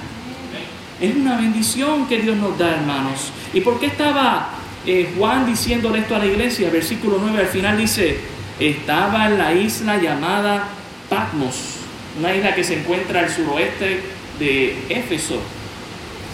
Es 1.02 1.16
una 1.16 1.38
bendición 1.38 2.08
que 2.08 2.20
Dios 2.20 2.38
nos 2.38 2.56
da, 2.56 2.76
hermanos. 2.76 3.32
¿Y 3.52 3.62
por 3.62 3.80
qué 3.80 3.88
estaba 3.88 4.50
eh, 4.86 5.12
Juan 5.18 5.48
diciéndole 5.48 6.00
esto 6.00 6.16
a 6.16 6.20
la 6.20 6.28
iglesia? 6.28 6.70
Versículo 6.70 7.18
9 7.20 7.40
al 7.40 7.48
final 7.48 7.78
dice, 7.80 8.20
estaba 8.60 9.26
en 9.26 9.40
la 9.40 9.54
isla 9.54 9.98
llamada 9.98 10.70
Patmos, 11.10 11.78
una 12.20 12.36
isla 12.36 12.54
que 12.54 12.64
se 12.64 12.80
encuentra 12.80 13.22
al 13.22 13.30
suroeste 13.30 14.02
de 14.38 14.78
Éfeso, 14.90 15.40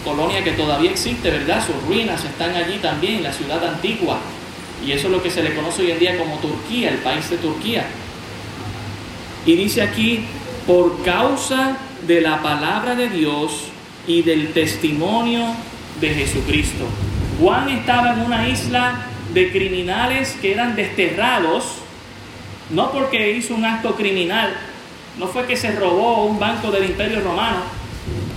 colonia 0.04 0.44
que 0.44 0.52
todavía 0.52 0.90
existe, 0.90 1.30
¿verdad? 1.30 1.64
Sus 1.64 1.82
ruinas 1.86 2.22
están 2.22 2.54
allí 2.54 2.76
también, 2.82 3.22
la 3.22 3.32
ciudad 3.32 3.66
antigua. 3.66 4.18
Y 4.86 4.92
eso 4.92 5.06
es 5.06 5.12
lo 5.12 5.22
que 5.22 5.30
se 5.30 5.42
le 5.42 5.54
conoce 5.54 5.82
hoy 5.82 5.90
en 5.92 5.98
día 5.98 6.18
como 6.18 6.36
Turquía, 6.38 6.90
el 6.90 6.98
país 6.98 7.28
de 7.30 7.38
Turquía. 7.38 7.86
Y 9.46 9.56
dice 9.56 9.82
aquí, 9.82 10.24
por 10.66 11.02
causa 11.02 11.76
de 12.06 12.20
la 12.20 12.42
palabra 12.42 12.94
de 12.94 13.08
Dios 13.08 13.68
y 14.06 14.22
del 14.22 14.52
testimonio 14.52 15.46
de 16.00 16.10
Jesucristo. 16.10 16.84
Juan 17.40 17.68
estaba 17.70 18.12
en 18.12 18.20
una 18.20 18.48
isla 18.48 19.06
de 19.32 19.50
criminales 19.50 20.36
que 20.40 20.52
eran 20.52 20.76
desterrados, 20.76 21.64
no 22.70 22.92
porque 22.92 23.32
hizo 23.32 23.54
un 23.54 23.64
acto 23.64 23.94
criminal, 23.94 24.54
no 25.18 25.28
fue 25.28 25.46
que 25.46 25.56
se 25.56 25.72
robó 25.72 26.24
un 26.24 26.38
banco 26.38 26.70
del 26.70 26.84
imperio 26.84 27.20
romano, 27.20 27.58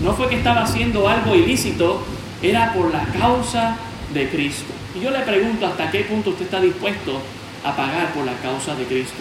no 0.02 0.14
fue 0.14 0.30
que 0.30 0.38
estaba 0.38 0.64
haciendo 0.64 1.08
algo 1.08 1.36
ilícito, 1.36 2.04
era 2.42 2.74
por 2.74 2.92
la 2.92 3.04
causa 3.20 3.78
de 4.14 4.30
Cristo. 4.30 4.77
Y 4.98 5.04
yo 5.04 5.12
le 5.12 5.20
pregunto 5.20 5.68
hasta 5.68 5.92
qué 5.92 6.00
punto 6.02 6.32
usted 6.32 6.46
está 6.46 6.60
dispuesto 6.60 7.22
a 7.64 7.76
pagar 7.76 8.14
por 8.14 8.26
la 8.26 8.34
causa 8.38 8.76
de 8.76 8.86
Cristo. 8.86 9.18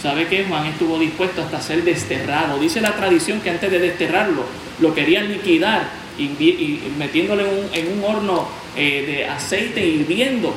¿Sabe 0.00 0.28
que 0.28 0.44
Juan 0.44 0.66
estuvo 0.66 0.98
dispuesto 0.98 1.42
hasta 1.42 1.60
ser 1.60 1.82
desterrado? 1.82 2.60
Dice 2.60 2.80
la 2.80 2.94
tradición 2.94 3.40
que 3.40 3.50
antes 3.50 3.70
de 3.70 3.78
desterrarlo 3.80 4.44
lo 4.80 4.94
querían 4.94 5.32
liquidar 5.32 5.88
y, 6.18 6.80
metiéndole 6.96 7.44
en 7.72 7.92
un 7.92 8.04
horno 8.04 8.46
eh, 8.76 9.04
de 9.06 9.26
aceite 9.26 9.84
hirviendo. 9.84 10.54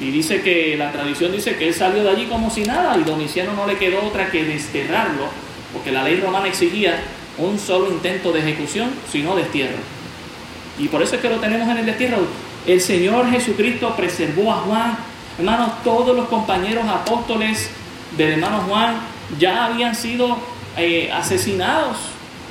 Y 0.00 0.10
dice 0.10 0.42
que 0.42 0.76
la 0.76 0.92
tradición 0.92 1.32
dice 1.32 1.56
que 1.56 1.68
él 1.68 1.74
salió 1.74 2.02
de 2.02 2.10
allí 2.10 2.26
como 2.26 2.50
si 2.50 2.62
nada 2.62 2.98
y 2.98 3.04
Domiciano 3.04 3.54
no 3.54 3.66
le 3.66 3.78
quedó 3.78 4.04
otra 4.04 4.30
que 4.30 4.44
desterrarlo, 4.44 5.28
porque 5.72 5.92
la 5.92 6.02
ley 6.02 6.20
romana 6.20 6.48
exigía 6.48 7.00
un 7.38 7.58
solo 7.58 7.90
intento 7.90 8.32
de 8.32 8.40
ejecución, 8.40 8.90
sino 9.10 9.34
destierro. 9.34 9.78
Y 10.78 10.88
por 10.88 11.00
eso 11.00 11.14
es 11.14 11.22
que 11.22 11.30
lo 11.30 11.36
tenemos 11.36 11.68
en 11.68 11.78
el 11.78 11.86
destierro. 11.86 12.26
El 12.66 12.80
Señor 12.80 13.30
Jesucristo 13.30 13.94
preservó 13.94 14.52
a 14.52 14.56
Juan. 14.56 14.96
Hermanos, 15.38 15.82
todos 15.82 16.16
los 16.16 16.28
compañeros 16.28 16.86
apóstoles 16.88 17.68
del 18.16 18.32
hermano 18.32 18.62
Juan 18.68 18.96
ya 19.38 19.66
habían 19.66 19.94
sido 19.94 20.38
eh, 20.76 21.10
asesinados, 21.12 21.96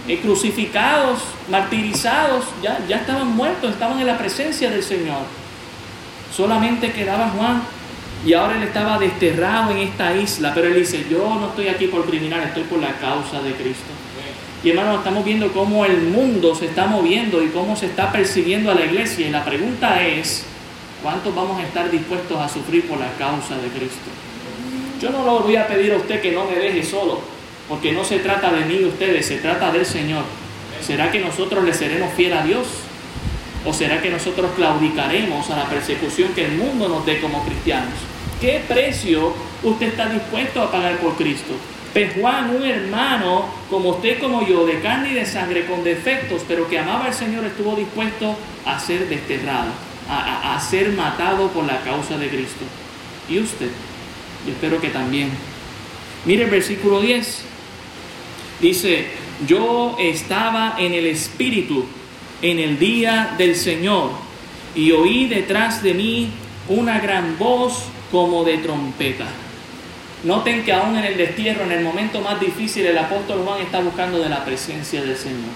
eh, 0.08 0.20
crucificados, 0.20 1.20
martirizados, 1.50 2.46
ya, 2.62 2.79
ya 2.88 2.98
estaban 2.98 3.36
muertos, 3.36 3.72
estaban 3.72 4.00
en 4.00 4.08
la 4.08 4.17
presencia 4.17 4.70
del 4.70 4.84
Señor. 4.84 5.24
Solamente 6.36 6.91
quedaba 6.91 7.29
Juan 7.29 7.63
y 8.25 8.34
ahora 8.34 8.55
él 8.58 8.63
estaba 8.63 9.00
desterrado 9.00 9.72
en 9.72 9.79
esta 9.79 10.15
isla, 10.15 10.53
pero 10.53 10.67
él 10.67 10.75
dice, 10.75 11.05
yo 11.10 11.36
no 11.39 11.48
estoy 11.48 11.70
aquí 11.70 11.88
por 11.88 12.05
criminal, 12.05 12.43
estoy 12.43 12.63
por 12.63 12.79
la 12.79 12.93
causa 12.93 13.41
de 13.41 13.53
Cristo. 13.53 13.91
Y 14.63 14.70
hermanos, 14.70 15.00
estamos 15.00 15.25
viendo 15.25 15.51
cómo 15.51 15.84
el 15.84 16.03
mundo 16.03 16.55
se 16.55 16.67
está 16.67 16.86
moviendo 16.86 17.43
y 17.43 17.48
cómo 17.48 17.75
se 17.75 17.88
está 17.88 18.13
persiguiendo 18.13 18.72
a 18.72 18.75
la 18.75 18.86
iglesia. 18.86 19.27
Y 19.27 19.29
la 19.29 19.43
pregunta 19.43 20.01
es, 20.08 20.46
¿cuántos 21.01 21.36
vamos 21.36 21.60
a 21.60 21.63
estar 21.63 21.91
dispuestos 21.91 22.38
a 22.39 22.48
sufrir 22.48 22.88
por 22.88 22.98
la 22.98 23.12
causa 23.17 23.58
de 23.58 23.67
Cristo? 23.67 24.10
Yo 25.01 25.10
no 25.10 25.25
lo 25.25 25.41
voy 25.41 25.58
a 25.58 25.67
pedir 25.67 25.91
a 25.91 25.98
usted 25.98 26.22
que 26.22 26.32
no 26.32 26.46
me 26.46 26.55
deje 26.55 26.82
solo, 26.82 27.20
porque 27.67 27.91
no 27.91 28.05
se 28.05 28.20
trata 28.20 28.53
de 28.53 28.63
mí 28.63 28.75
y 28.75 28.86
ustedes, 28.86 29.25
se 29.25 29.36
trata 29.36 29.70
del 29.70 29.86
Señor. 29.86 30.24
¿Será 30.82 31.12
que 31.12 31.20
nosotros 31.20 31.65
le 31.65 31.74
seremos 31.74 32.13
fiel 32.13 32.32
a 32.32 32.46
Dios? 32.46 32.67
¿O 33.65 33.74
será 33.74 34.01
que 34.01 34.10
nosotros 34.10 34.51
claudicaremos 34.55 35.50
a 35.50 35.58
la 35.58 35.65
persecución 35.65 36.32
que 36.34 36.46
el 36.46 36.53
mundo 36.53 36.88
nos 36.88 37.05
dé 37.05 37.20
como 37.20 37.43
cristianos? 37.43 37.96
¿Qué 38.39 38.63
precio 38.65 39.34
usted 39.62 39.88
está 39.88 40.08
dispuesto 40.08 40.62
a 40.62 40.72
pagar 40.72 41.00
por 41.00 41.15
Cristo? 41.15 41.53
Pues 41.94 42.12
Juan, 42.16 42.56
un 42.56 42.66
hermano 42.66 43.46
como 43.70 43.92
usted, 43.92 44.20
como 44.20 44.46
yo, 44.48 44.66
de 44.66 44.80
carne 44.80 45.12
y 45.12 45.14
de 45.14 45.28
sangre, 45.28 45.68
con 45.68 45.84
defectos, 45.84 46.42
pero 46.48 46.68
que 46.68 46.80
amaba 46.80 47.06
al 47.06 47.14
Señor, 47.14 47.46
estuvo 47.46 47.76
dispuesto 47.76 48.36
a 48.66 48.80
ser 48.80 49.08
desterrado, 49.08 49.72
a, 50.10 50.60
ser 50.60 50.90
matado 50.94 51.50
por 51.50 51.66
la 51.66 51.82
causa 51.82 52.18
de 52.18 52.30
Cristo. 52.30 52.66
¿Y 53.30 53.38
usted? 53.38 53.70
Yo 54.46 54.54
espero 54.54 54.82
que 54.82 54.90
también. 54.90 55.30
Mire 56.26 56.46
el 56.46 56.50
versículo 56.50 57.00
10. 57.00 57.46
Dice, 58.60 59.08
yo 59.48 59.96
estaba 60.00 60.76
en 60.80 60.94
el 60.94 61.06
Espíritu 61.06 61.86
en 62.42 62.60
el 62.60 62.80
día 62.80 63.36
del 63.38 63.56
Señor 63.56 64.12
y 64.76 64.92
oí 64.92 65.28
detrás 65.28 65.84
de 65.84 65.94
mí 65.94 66.32
una 66.68 67.00
gran 67.00 67.38
voz 67.38 67.84
como 68.12 68.44
de 68.44 68.58
trompeta. 68.58 69.28
Noten 70.24 70.63
que 70.63 70.72
aún 70.72 70.96
en 70.96 71.03
el 71.03 71.18
destierro, 71.18 71.65
en 71.65 71.74
el 71.74 71.84
momento 71.84 72.22
más 72.22 72.39
difícil, 72.39 72.86
el 72.86 72.98
apóstol 72.98 73.44
Juan 73.46 73.62
está 73.62 73.82
buscando 73.82 74.20
de 74.20 74.30
la 74.30 74.46
presencia 74.46 75.01
del 75.01 75.18
Señor. 75.18 75.51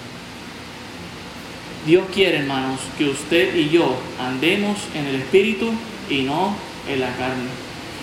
Dios 1.86 2.04
quiere, 2.12 2.40
hermanos, 2.40 2.80
que 2.98 3.06
usted 3.06 3.56
y 3.56 3.70
yo 3.70 3.96
andemos 4.20 4.76
en 4.94 5.06
el 5.06 5.14
Espíritu 5.16 5.72
y 6.10 6.22
no 6.22 6.54
en 6.86 7.00
la 7.00 7.08
carne. 7.16 7.48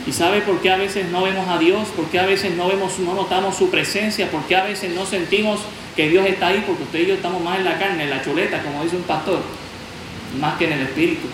¿Y 0.07 0.11
sabe 0.11 0.41
por 0.41 0.59
qué 0.59 0.71
a 0.71 0.77
veces 0.77 1.07
no 1.11 1.21
vemos 1.23 1.47
a 1.47 1.59
Dios? 1.59 1.87
¿Por 1.89 2.05
qué 2.05 2.19
a 2.19 2.25
veces 2.25 2.55
no 2.55 2.67
vemos, 2.67 2.97
no 2.97 3.13
notamos 3.13 3.55
su 3.55 3.69
presencia? 3.69 4.31
¿Por 4.31 4.41
qué 4.45 4.55
a 4.55 4.63
veces 4.63 4.95
no 4.95 5.05
sentimos 5.05 5.59
que 5.95 6.09
Dios 6.09 6.25
está 6.25 6.47
ahí? 6.47 6.63
Porque 6.65 6.81
usted 6.81 6.99
y 7.01 7.05
yo 7.07 7.13
estamos 7.13 7.43
más 7.43 7.59
en 7.59 7.65
la 7.65 7.77
carne, 7.77 8.05
en 8.05 8.09
la 8.09 8.23
chuleta, 8.23 8.63
como 8.63 8.83
dice 8.83 8.95
un 8.95 9.03
pastor, 9.03 9.39
más 10.39 10.57
que 10.57 10.65
en 10.65 10.73
el 10.73 10.81
Espíritu. 10.81 11.27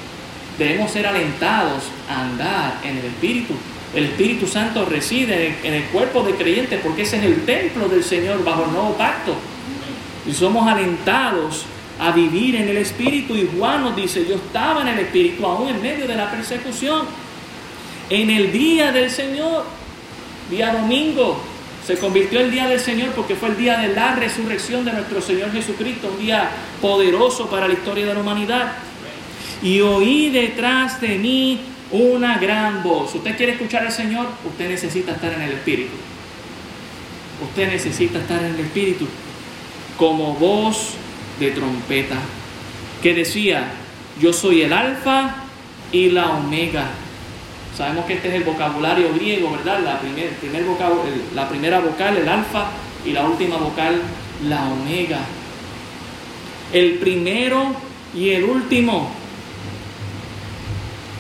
Debemos 0.58 0.92
ser 0.92 1.08
alentados 1.08 1.84
a 2.10 2.24
andar 2.24 2.80
en 2.84 2.98
el 2.98 3.06
Espíritu 3.06 3.56
el 3.94 4.06
Espíritu 4.06 4.48
Santo 4.48 4.86
reside 4.86 5.58
en 5.64 5.74
el 5.74 5.84
cuerpo 5.86 6.24
de 6.24 6.34
creyentes 6.36 6.80
porque 6.82 7.02
ese 7.02 7.18
es 7.18 7.24
el 7.24 7.46
templo 7.46 7.90
del 7.90 8.04
Señor 8.04 8.44
bajo 8.44 8.66
el 8.66 8.72
nuevo 8.72 8.94
pacto. 8.98 9.36
Y 10.26 10.34
somos 10.34 10.66
alentados 10.68 11.66
a 12.00 12.12
vivir 12.12 12.56
en 12.56 12.70
el 12.70 12.78
Espíritu. 12.78 13.36
Y 13.36 13.50
Juan 13.58 13.82
nos 13.82 13.96
dice, 13.96 14.26
yo 14.28 14.36
estaba 14.36 14.82
en 14.82 14.88
el 14.90 15.00
Espíritu 15.00 15.46
aún 15.46 15.70
en 15.70 15.82
medio 15.82 16.08
de 16.08 16.16
la 16.16 16.32
persecución. 16.32 17.06
En 18.10 18.30
el 18.30 18.52
día 18.52 18.92
del 18.94 19.10
Señor, 19.10 19.66
día 20.50 20.74
domingo, 20.74 21.42
se 21.86 21.98
convirtió 21.98 22.40
el 22.40 22.52
día 22.52 22.68
del 22.68 22.80
Señor 22.80 23.10
porque 23.10 23.36
fue 23.36 23.50
el 23.50 23.58
día 23.58 23.78
de 23.78 23.94
la 23.94 24.16
resurrección 24.16 24.86
de 24.86 24.94
nuestro 24.94 25.22
Señor 25.22 25.52
Jesucristo, 25.52 26.14
un 26.18 26.24
día 26.24 26.50
poderoso 26.82 27.48
para 27.50 27.68
la 27.68 27.74
historia 27.74 28.06
de 28.06 28.14
la 28.14 28.20
humanidad. 28.22 28.74
Y 29.62 29.82
oí 29.82 30.30
detrás 30.30 31.02
de 31.02 31.18
mí 31.18 31.60
una 31.92 32.38
gran 32.38 32.84
voz. 32.84 33.14
¿Usted 33.16 33.36
quiere 33.36 33.54
escuchar 33.54 33.86
al 33.86 33.92
Señor? 33.92 34.28
Usted 34.46 34.70
necesita 34.70 35.14
estar 35.14 35.34
en 35.34 35.42
el 35.42 35.52
Espíritu. 35.54 35.94
Usted 37.44 37.70
necesita 37.70 38.20
estar 38.20 38.44
en 38.44 38.56
el 38.56 38.60
Espíritu 38.60 39.08
como 39.98 40.34
voz 40.36 40.96
de 41.40 41.52
trompeta 41.52 42.18
que 43.02 43.14
decía, 43.14 43.72
yo 44.20 44.32
soy 44.32 44.62
el 44.62 44.74
alfa 44.74 45.36
y 45.92 46.12
la 46.12 46.32
omega. 46.32 46.86
Sabemos 47.76 48.06
que 48.06 48.14
este 48.14 48.28
es 48.30 48.34
el 48.36 48.44
vocabulario 48.44 49.14
griego, 49.14 49.52
¿verdad? 49.52 49.80
La, 49.84 50.00
primer, 50.00 50.30
primer 50.36 50.64
la 51.34 51.50
primera 51.50 51.80
vocal, 51.80 52.18
el 52.18 52.28
alfa, 52.28 52.68
y 53.06 53.12
la 53.12 53.26
última 53.26 53.58
vocal, 53.58 54.02
la 54.48 54.66
omega. 54.70 55.20
El 56.74 56.94
primero 56.96 57.74
y 58.16 58.30
el 58.30 58.44
último. 58.44 59.21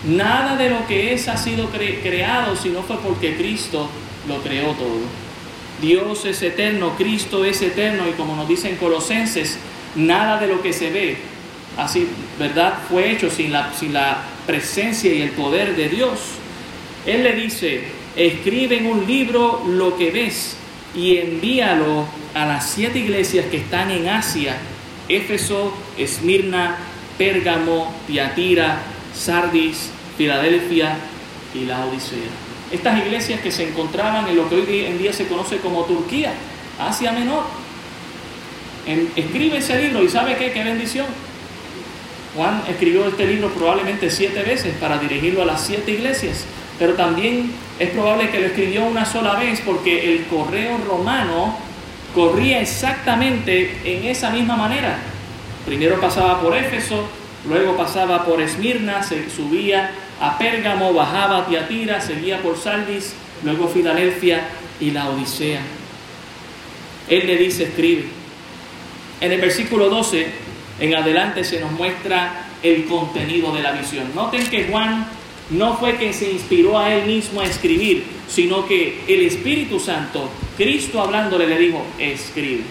Nada 0.03 0.55
de 0.55 0.70
lo 0.70 0.88
que 0.88 1.13
es 1.13 1.27
ha 1.27 1.38
sido 1.38 1.70
creado 1.70 2.55
si 2.55 2.70
no 2.70 2.81
fue 2.81 2.98
porque 2.98 3.36
Cristo 3.36 3.89
lo 4.27 4.41
creó 4.41 4.72
todo. 4.74 5.01
Dios 5.81 6.25
es 6.25 6.41
eterno, 6.41 6.96
Cristo 6.98 7.43
es 7.46 7.62
eterno 7.62 8.08
y 8.08 8.13
como 8.13 8.36
nos 8.36 8.48
dicen 8.48 8.75
Colosenses, 8.77 9.58
Nada 9.96 10.39
de 10.39 10.48
lo 10.48 10.62
que 10.62 10.72
se 10.72 10.89
ve, 10.89 11.17
así, 11.77 12.08
¿verdad? 12.39 12.75
Fue 12.89 13.12
hecho 13.12 13.29
sin 13.29 13.51
la, 13.51 13.74
sin 13.74 13.91
la 13.91 14.24
presencia 14.48 15.13
y 15.13 15.22
el 15.22 15.31
poder 15.31 15.75
de 15.75 15.89
Dios. 15.89 16.20
Él 17.05 17.24
le 17.24 17.34
dice, 17.34 17.84
escribe 18.15 18.77
en 18.77 18.86
un 18.86 19.05
libro 19.05 19.65
lo 19.67 19.98
que 19.98 20.12
ves 20.12 20.55
y 20.96 21.17
envíalo 21.17 22.05
a 22.34 22.46
las 22.46 22.70
siete 22.70 23.00
iglesias 23.00 23.48
que 23.51 23.58
están 23.58 23.91
en 23.91 24.08
Asia, 24.08 24.58
Éfeso, 25.10 25.74
Esmirna, 25.98 26.77
Pérgamo, 27.17 27.93
Tiatira, 28.08 28.81
Sardis, 29.15 29.89
Filadelfia 30.18 30.98
y 31.53 31.65
la 31.65 31.86
Odisea. 31.86 32.20
Estas 32.72 33.06
iglesias 33.06 33.41
que 33.41 33.51
se 33.51 33.68
encontraban 33.68 34.27
en 34.27 34.38
lo 34.38 34.48
que 34.48 34.56
hoy 34.56 34.86
en 34.86 34.98
día 34.98 35.12
se 35.12 35.27
conoce 35.27 35.58
como 35.58 35.84
Turquía, 35.84 36.34
Asia 36.80 37.12
Menor. 37.12 37.44
escribe 39.15 39.58
ese 39.58 39.82
libro 39.82 40.03
y 40.03 40.10
¿sabe 40.10 40.38
qué? 40.38 40.51
¡Qué 40.51 40.63
bendición! 40.63 41.08
Juan 42.36 42.63
escribió 42.70 43.06
este 43.08 43.27
libro 43.27 43.50
probablemente 43.50 44.10
siete 44.10 44.41
veces 44.44 44.74
para 44.80 44.98
dirigirlo 44.98 45.41
a 45.41 45.46
las 45.46 45.65
siete 45.65 45.91
iglesias, 45.91 46.46
pero 46.80 46.94
también 46.94 47.51
es 47.77 47.89
probable 47.89 48.30
que 48.30 48.39
lo 48.39 48.46
escribió 48.48 48.86
una 48.86 49.06
sola 49.06 49.36
vez 49.36 49.62
porque 49.65 50.13
el 50.13 50.25
correo 50.27 50.77
romano 50.88 51.58
corría 52.15 52.62
exactamente 52.62 53.80
en 53.84 54.06
esa 54.06 54.30
misma 54.30 54.56
manera. 54.56 54.98
Primero 55.65 56.00
pasaba 56.00 56.41
por 56.41 56.56
Éfeso, 56.56 57.08
luego 57.48 57.75
pasaba 57.75 58.25
por 58.25 58.41
Esmirna, 58.41 59.03
se 59.03 59.29
subía 59.29 59.91
a 60.19 60.38
Pérgamo, 60.38 60.93
bajaba 60.93 61.39
a 61.39 61.45
Tiatira, 61.45 62.01
seguía 62.01 62.41
por 62.41 62.57
Saldis, 62.57 63.13
luego 63.43 63.67
Filadelfia 63.67 64.48
y 64.79 64.91
la 64.91 65.10
Odisea. 65.10 65.62
Él 67.10 67.27
le 67.27 67.38
dice, 67.38 67.63
escribe. 67.63 68.05
En 69.19 69.31
el 69.31 69.41
versículo 69.41 69.89
12 69.89 70.27
en 70.79 70.95
adelante 70.95 71.43
se 71.43 71.60
nos 71.60 71.71
muestra 71.71 72.48
el 72.63 72.86
contenido 72.86 73.53
de 73.53 73.62
la 73.62 73.71
visión. 73.71 74.12
Noten 74.15 74.48
que 74.48 74.65
Juan 74.65 75.07
no 75.51 75.77
fue 75.77 75.95
quien 75.95 76.13
se 76.13 76.31
inspiró 76.31 76.79
a 76.79 76.93
él 76.93 77.05
mismo 77.05 77.41
a 77.41 77.45
escribir, 77.45 78.03
sino 78.27 78.65
que 78.67 79.03
el 79.07 79.21
Espíritu 79.21 79.79
Santo, 79.79 80.29
Cristo 80.57 81.01
hablándole, 81.01 81.48
le 81.48 81.57
dijo, 81.57 81.86
escribe. 82.00 82.63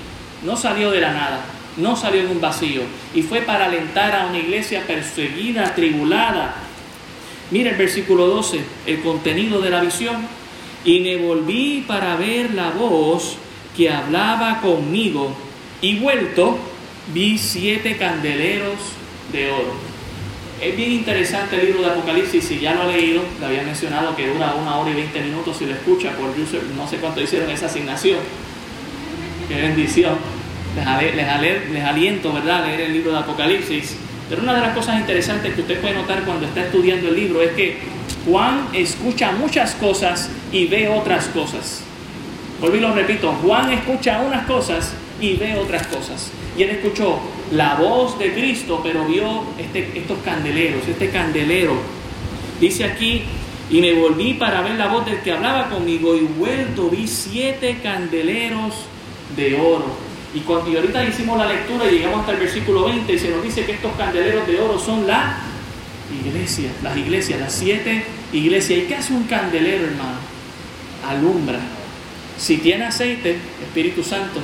No 0.44 0.56
salió 0.56 0.90
de 0.90 1.00
la 1.00 1.12
nada, 1.12 1.44
no 1.80 1.96
salió 1.96 2.20
en 2.20 2.28
un 2.28 2.40
vacío, 2.40 2.82
y 3.14 3.22
fue 3.22 3.40
para 3.40 3.66
alentar 3.66 4.14
a 4.14 4.26
una 4.26 4.38
iglesia 4.38 4.87
perseguida, 4.87 5.75
tribulada, 5.75 6.54
Mira 7.50 7.70
el 7.70 7.76
versículo 7.76 8.26
12, 8.28 8.60
el 8.87 9.00
contenido 9.00 9.60
de 9.60 9.70
la 9.70 9.80
visión. 9.80 10.16
Y 10.84 11.00
me 11.00 11.16
volví 11.16 11.84
para 11.87 12.16
ver 12.16 12.54
la 12.54 12.70
voz 12.70 13.37
que 13.76 13.90
hablaba 13.90 14.60
conmigo, 14.60 15.34
y 15.82 15.99
vuelto 15.99 16.58
vi 17.12 17.38
siete 17.38 17.96
candeleros 17.96 18.78
de 19.32 19.50
oro. 19.50 19.90
Es 20.60 20.76
bien 20.76 20.92
interesante 20.92 21.58
el 21.58 21.66
libro 21.66 21.82
de 21.82 21.90
Apocalipsis, 21.90 22.44
si 22.44 22.60
ya 22.60 22.75
lo 22.75 22.82
ha 22.82 22.87
leído, 22.87 23.22
le 23.40 23.46
había 23.46 23.62
mencionado 23.62 24.14
que 24.14 24.28
dura 24.28 24.54
una 24.54 24.76
hora 24.76 24.90
y 24.90 24.94
veinte 24.94 25.20
minutos 25.20 25.56
si 25.56 25.66
lo 25.66 25.72
escucha 25.72 26.12
por 26.16 26.30
user, 26.30 26.62
no 26.76 26.87
sé 26.87 26.99
cuánto 26.99 27.20
hicieron 27.20 27.50
esa 27.50 27.66
asignación. 27.66 28.18
Qué 29.49 29.54
bendición. 29.54 30.16
Les, 30.80 31.84
aliento, 31.84 32.32
¿verdad?, 32.32 32.64
a 32.64 32.66
leer 32.66 32.80
el 32.82 32.92
libro 32.92 33.12
de 33.12 33.18
Apocalipsis. 33.18 33.96
Pero 34.28 34.42
una 34.42 34.54
de 34.54 34.60
las 34.60 34.75
cosas 34.75 35.00
interesantes 35.00 35.54
que 35.54 35.60
usted 35.60 35.80
puede 35.80 35.94
notar 35.94 36.22
cuando 36.22 36.46
está 36.46 36.62
estudiando 36.62 37.08
el 37.08 37.16
libro 37.16 37.42
es 37.42 37.50
que 37.52 37.78
Juan 38.25 38.68
escucha 38.72 39.32
muchas 39.32 39.75
cosas 39.75 40.30
y 40.52 40.66
ve 40.66 40.88
otras 40.88 41.26
cosas. 41.26 41.82
Vuelvo 42.60 42.76
y 42.76 42.80
lo 42.80 42.94
repito, 42.94 43.32
Juan 43.42 43.72
escucha 43.72 44.20
unas 44.20 44.46
cosas 44.46 44.94
y 45.20 45.34
ve 45.34 45.56
otras 45.56 45.87
cosas. 45.88 46.30
Y 46.56 46.62
él 46.62 46.70
escuchó 46.70 47.18
la 47.52 47.75
voz 47.75 48.18
de 48.18 48.32
Cristo, 48.32 48.80
pero 48.82 49.04
vio 49.06 49.44
este, 49.58 49.99
estos 49.99 50.18
candeleros, 50.25 50.87
este 50.87 51.10
candelero. 51.10 51.75
Dice 52.61 52.85
aquí, 52.85 53.22
y 53.70 53.81
me 53.81 53.94
volví 53.94 54.35
para 54.35 54.61
ver 54.62 54.76
la 54.76 54.88
voz 54.88 55.07
del 55.07 55.20
que 55.20 55.33
hablaba 55.33 55.68
conmigo 55.70 56.14
y 56.16 56.20
vuelto 56.20 56.88
vi 56.88 57.07
siete 57.07 57.78
candeleros 57.83 58.74
de 59.37 59.55
oro 59.55 60.10
y, 60.33 60.40
cuando, 60.40 60.71
ahorita 60.71 61.05
hicimos 61.05 61.38
la 61.38 61.47
lectura 61.47 61.90
y 61.90 61.97
llegamos 61.97 62.21
hasta 62.21 62.33
el 62.33 62.38
versículo 62.38 62.85
20 62.85 63.12
y 63.12 63.19
se 63.19 63.31
nos 63.31 63.43
dice 63.43 63.64
que 63.64 63.73
estos 63.73 63.93
candeleros 63.97 64.47
de 64.47 64.61
oro 64.61 64.79
son 64.79 65.07
la 65.07 65.38
iglesia, 66.25 66.71
las 66.83 66.97
iglesias, 66.97 67.40
las 67.40 67.53
siete 67.53 68.05
iglesias. 68.33 68.79
¿Y 68.79 68.83
qué 68.83 68.95
hace 68.95 69.12
un 69.12 69.25
candelero, 69.25 69.87
hermano? 69.87 70.19
Alumbra. 71.09 71.59
Si 72.38 72.59
tiene 72.59 72.85
aceite, 72.85 73.38
Espíritu 73.61 74.05
Santo. 74.05 74.40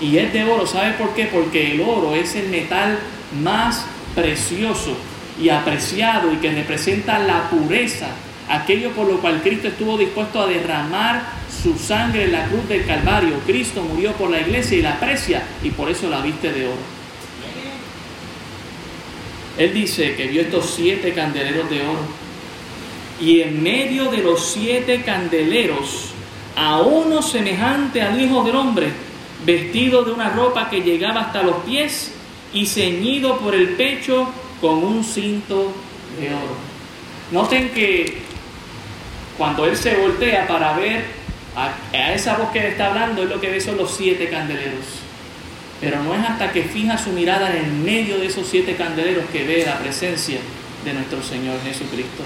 Y 0.00 0.18
es 0.18 0.32
de 0.32 0.44
oro, 0.44 0.66
¿sabe 0.66 0.92
por 0.92 1.14
qué? 1.14 1.24
Porque 1.24 1.72
el 1.72 1.80
oro 1.80 2.14
es 2.14 2.34
el 2.36 2.48
metal 2.50 2.98
más 3.42 3.86
precioso 4.14 4.96
y 5.40 5.48
apreciado 5.48 6.32
y 6.32 6.36
que 6.36 6.52
representa 6.52 7.18
la 7.18 7.48
pureza, 7.48 8.08
aquello 8.48 8.90
por 8.90 9.08
lo 9.08 9.18
cual 9.18 9.40
Cristo 9.42 9.68
estuvo 9.68 9.96
dispuesto 9.96 10.40
a 10.40 10.46
derramar 10.46 11.37
su 11.62 11.78
sangre 11.78 12.24
en 12.24 12.32
la 12.32 12.46
cruz 12.46 12.68
del 12.68 12.86
Calvario. 12.86 13.40
Cristo 13.46 13.82
murió 13.82 14.12
por 14.12 14.30
la 14.30 14.40
iglesia 14.40 14.78
y 14.78 14.82
la 14.82 14.92
aprecia 14.94 15.42
y 15.62 15.70
por 15.70 15.90
eso 15.90 16.08
la 16.08 16.20
viste 16.20 16.52
de 16.52 16.66
oro. 16.66 16.98
Él 19.58 19.74
dice 19.74 20.14
que 20.14 20.28
vio 20.28 20.42
estos 20.42 20.70
siete 20.76 21.12
candeleros 21.12 21.68
de 21.68 21.82
oro 21.82 22.00
y 23.20 23.40
en 23.40 23.60
medio 23.62 24.10
de 24.10 24.18
los 24.18 24.44
siete 24.44 25.02
candeleros 25.02 26.10
a 26.54 26.80
uno 26.80 27.22
semejante 27.22 28.00
al 28.02 28.20
Hijo 28.20 28.44
del 28.44 28.54
Hombre, 28.54 28.88
vestido 29.44 30.04
de 30.04 30.12
una 30.12 30.30
ropa 30.30 30.70
que 30.70 30.82
llegaba 30.82 31.22
hasta 31.22 31.42
los 31.42 31.56
pies 31.64 32.12
y 32.52 32.66
ceñido 32.66 33.38
por 33.38 33.54
el 33.54 33.70
pecho 33.70 34.28
con 34.60 34.84
un 34.84 35.02
cinto 35.02 35.72
de 36.20 36.28
oro. 36.28 36.56
Noten 37.32 37.70
que 37.70 38.18
cuando 39.36 39.66
él 39.66 39.76
se 39.76 39.96
voltea 39.96 40.46
para 40.46 40.76
ver 40.76 41.17
a, 41.56 42.12
esa 42.12 42.36
voz 42.36 42.50
que 42.50 42.60
le 42.60 42.68
está 42.68 42.86
hablando 42.86 43.22
es 43.22 43.28
lo 43.28 43.40
que 43.40 43.50
ve 43.50 43.60
son 43.60 43.76
los 43.76 43.94
siete 43.94 44.28
candeleros. 44.28 44.84
Pero 45.80 46.02
no 46.02 46.14
es 46.14 46.28
hasta 46.28 46.52
que 46.52 46.62
fija 46.62 46.98
su 46.98 47.10
mirada 47.10 47.50
en 47.56 47.64
el 47.64 47.72
medio 47.72 48.18
de 48.18 48.26
esos 48.26 48.46
siete 48.46 48.74
candeleros 48.74 49.24
que 49.32 49.44
ve 49.44 49.64
la 49.64 49.78
presencia 49.78 50.38
de 50.84 50.92
nuestro 50.92 51.22
Señor 51.22 51.56
Jesucristo. 51.62 52.22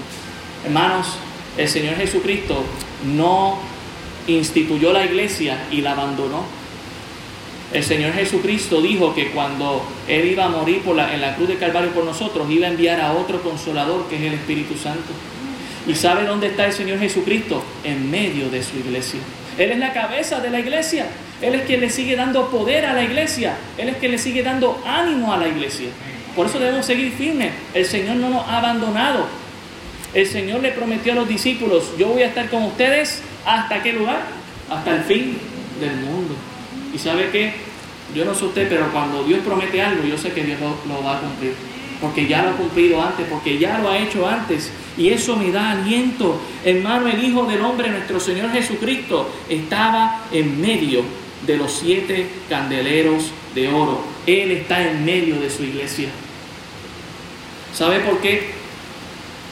Hermanos, 0.65 1.17
el 1.57 1.67
Señor 1.67 1.95
Jesucristo 1.95 2.63
no 3.05 3.59
instituyó 4.27 4.91
la 4.93 5.05
iglesia 5.05 5.67
y 5.71 5.81
la 5.81 5.91
abandonó. 5.91 6.43
El 7.73 7.83
Señor 7.83 8.13
Jesucristo 8.13 8.81
dijo 8.81 9.15
que 9.15 9.31
cuando 9.31 9.83
Él 10.07 10.25
iba 10.25 10.45
a 10.45 10.49
morir 10.49 10.81
en 10.85 11.21
la 11.21 11.35
cruz 11.35 11.47
de 11.47 11.57
Calvario 11.57 11.91
por 11.91 12.05
nosotros, 12.05 12.49
iba 12.49 12.67
a 12.67 12.69
enviar 12.69 13.01
a 13.01 13.13
otro 13.13 13.41
consolador 13.41 14.07
que 14.07 14.15
es 14.15 14.21
el 14.21 14.33
Espíritu 14.33 14.77
Santo. 14.77 15.11
¿Y 15.85 15.95
sabe 15.95 16.25
dónde 16.25 16.47
está 16.47 16.65
el 16.65 16.73
Señor 16.73 16.99
Jesucristo? 16.99 17.63
En 17.83 18.09
medio 18.09 18.49
de 18.49 18.63
su 18.63 18.77
iglesia. 18.77 19.19
Él 19.57 19.71
es 19.71 19.77
la 19.77 19.93
cabeza 19.93 20.39
de 20.39 20.49
la 20.49 20.59
iglesia. 20.59 21.07
Él 21.41 21.55
es 21.55 21.63
quien 21.63 21.81
le 21.81 21.89
sigue 21.89 22.15
dando 22.15 22.49
poder 22.49 22.85
a 22.85 22.93
la 22.93 23.03
iglesia. 23.03 23.55
Él 23.77 23.89
es 23.89 23.97
quien 23.97 24.11
le 24.11 24.17
sigue 24.17 24.43
dando 24.43 24.81
ánimo 24.85 25.33
a 25.33 25.37
la 25.37 25.47
iglesia. 25.47 25.89
Por 26.35 26.47
eso 26.47 26.57
debemos 26.57 26.85
seguir 26.85 27.11
firmes. 27.11 27.51
El 27.73 27.85
Señor 27.85 28.15
no 28.15 28.29
nos 28.29 28.47
ha 28.47 28.59
abandonado. 28.59 29.27
El 30.13 30.25
Señor 30.25 30.61
le 30.61 30.71
prometió 30.71 31.13
a 31.13 31.15
los 31.15 31.27
discípulos, 31.27 31.91
yo 31.97 32.07
voy 32.07 32.21
a 32.21 32.27
estar 32.27 32.47
con 32.49 32.63
ustedes 32.63 33.21
hasta 33.45 33.81
qué 33.81 33.93
lugar? 33.93 34.21
Hasta 34.69 34.95
el 34.95 35.03
fin 35.03 35.37
del 35.79 35.95
mundo. 35.95 36.35
¿Y 36.93 36.97
sabe 36.97 37.29
qué? 37.31 37.53
Yo 38.15 38.23
no 38.23 38.35
sé 38.35 38.45
usted, 38.45 38.69
pero 38.69 38.91
cuando 38.91 39.23
Dios 39.23 39.39
promete 39.43 39.81
algo, 39.81 40.03
yo 40.03 40.17
sé 40.17 40.31
que 40.31 40.43
Dios 40.43 40.59
lo 40.59 41.03
va 41.03 41.17
a 41.17 41.19
cumplir 41.19 41.53
porque 42.03 42.27
ya 42.27 42.43
lo 42.43 42.49
ha 42.49 42.53
cumplido 42.53 43.01
antes, 43.01 43.25
porque 43.29 43.57
ya 43.57 43.79
lo 43.79 43.89
ha 43.89 43.97
hecho 43.97 44.27
antes. 44.27 44.69
Y 44.97 45.09
eso 45.09 45.35
me 45.35 45.51
da 45.51 45.71
aliento. 45.71 46.39
Hermano, 46.63 47.07
el 47.07 47.23
Hijo 47.23 47.45
del 47.45 47.61
Hombre, 47.61 47.89
nuestro 47.89 48.19
Señor 48.19 48.51
Jesucristo, 48.51 49.29
estaba 49.49 50.25
en 50.31 50.61
medio 50.61 51.03
de 51.45 51.57
los 51.57 51.71
siete 51.71 52.27
candeleros 52.49 53.31
de 53.55 53.69
oro. 53.69 54.01
Él 54.25 54.51
está 54.51 54.81
en 54.87 55.03
medio 55.03 55.39
de 55.39 55.49
su 55.49 55.63
iglesia. 55.63 56.09
¿Sabe 57.73 57.99
por 58.01 58.19
qué? 58.19 58.51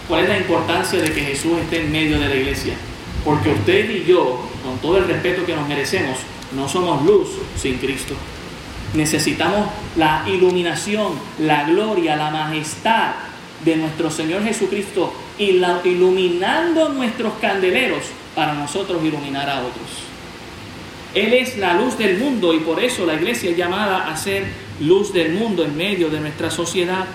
¿Cuál 0.08 0.24
es 0.24 0.30
la 0.30 0.38
importancia 0.38 1.00
de 1.02 1.12
que 1.12 1.22
Jesús 1.22 1.58
esté 1.60 1.82
en 1.82 1.92
medio 1.92 2.20
de 2.20 2.30
la 2.30 2.36
iglesia? 2.36 2.74
Porque 3.26 3.50
usted 3.50 3.90
y 3.90 4.06
yo, 4.06 4.48
con 4.64 4.78
todo 4.80 4.98
el 4.98 5.08
respeto 5.08 5.46
que 5.46 5.56
nos 5.56 5.68
merecemos, 5.68 6.18
no 6.56 6.68
somos 6.68 7.04
luz 7.06 7.30
sin 7.56 7.78
Cristo. 7.78 8.14
Necesitamos 8.94 9.68
la 9.96 10.24
iluminación, 10.28 11.14
la 11.40 11.64
gloria, 11.64 12.16
la 12.16 12.30
majestad 12.30 13.14
de 13.64 13.76
nuestro 13.78 14.12
Señor 14.12 14.44
Jesucristo 14.44 15.14
iluminando 15.42 16.90
nuestros 16.90 17.34
candeleros 17.42 18.04
para 18.36 18.54
nosotros 18.54 19.04
iluminar 19.04 19.50
a 19.50 19.60
otros. 19.60 19.88
Él 21.14 21.34
es 21.34 21.58
la 21.58 21.74
luz 21.74 21.98
del 21.98 22.18
mundo 22.18 22.54
y 22.54 22.60
por 22.60 22.82
eso 22.82 23.06
la 23.06 23.16
iglesia 23.16 23.52
es 23.52 23.58
llamada 23.58 24.10
a 24.10 24.16
ser 24.16 24.46
luz 24.80 25.12
del 25.12 25.34
mundo 25.34 25.64
en 25.64 25.76
medio 25.76 26.10
de 26.10 26.22
nuestra 26.22 26.50
sociedad. 26.50 27.06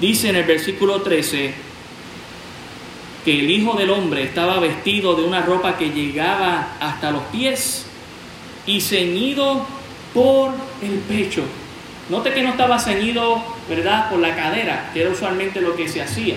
Dice 0.00 0.30
en 0.30 0.36
el 0.36 0.44
versículo 0.44 1.00
13 1.00 1.54
que 3.24 3.38
el 3.38 3.50
Hijo 3.50 3.74
del 3.74 3.90
Hombre 3.90 4.24
estaba 4.24 4.58
vestido 4.58 5.14
de 5.14 5.22
una 5.22 5.42
ropa 5.42 5.78
que 5.78 5.90
llegaba 5.90 6.76
hasta 6.80 7.12
los 7.12 7.22
pies 7.24 7.86
y 8.66 8.80
ceñido 8.80 9.64
por 10.12 10.50
el 10.82 10.98
pecho. 11.08 11.44
Note 12.08 12.32
que 12.32 12.42
no 12.42 12.50
estaba 12.50 12.80
ceñido, 12.80 13.42
¿verdad?, 13.68 14.10
por 14.10 14.18
la 14.18 14.34
cadera, 14.34 14.90
que 14.92 15.02
era 15.02 15.10
usualmente 15.10 15.60
lo 15.60 15.76
que 15.76 15.88
se 15.88 16.02
hacía. 16.02 16.34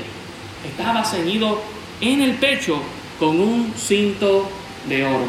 Estaba 0.65 1.04
ceñido 1.04 1.62
en 2.01 2.21
el 2.21 2.34
pecho 2.36 2.82
con 3.19 3.39
un 3.39 3.73
cinto 3.78 4.49
de 4.88 5.06
oro. 5.06 5.28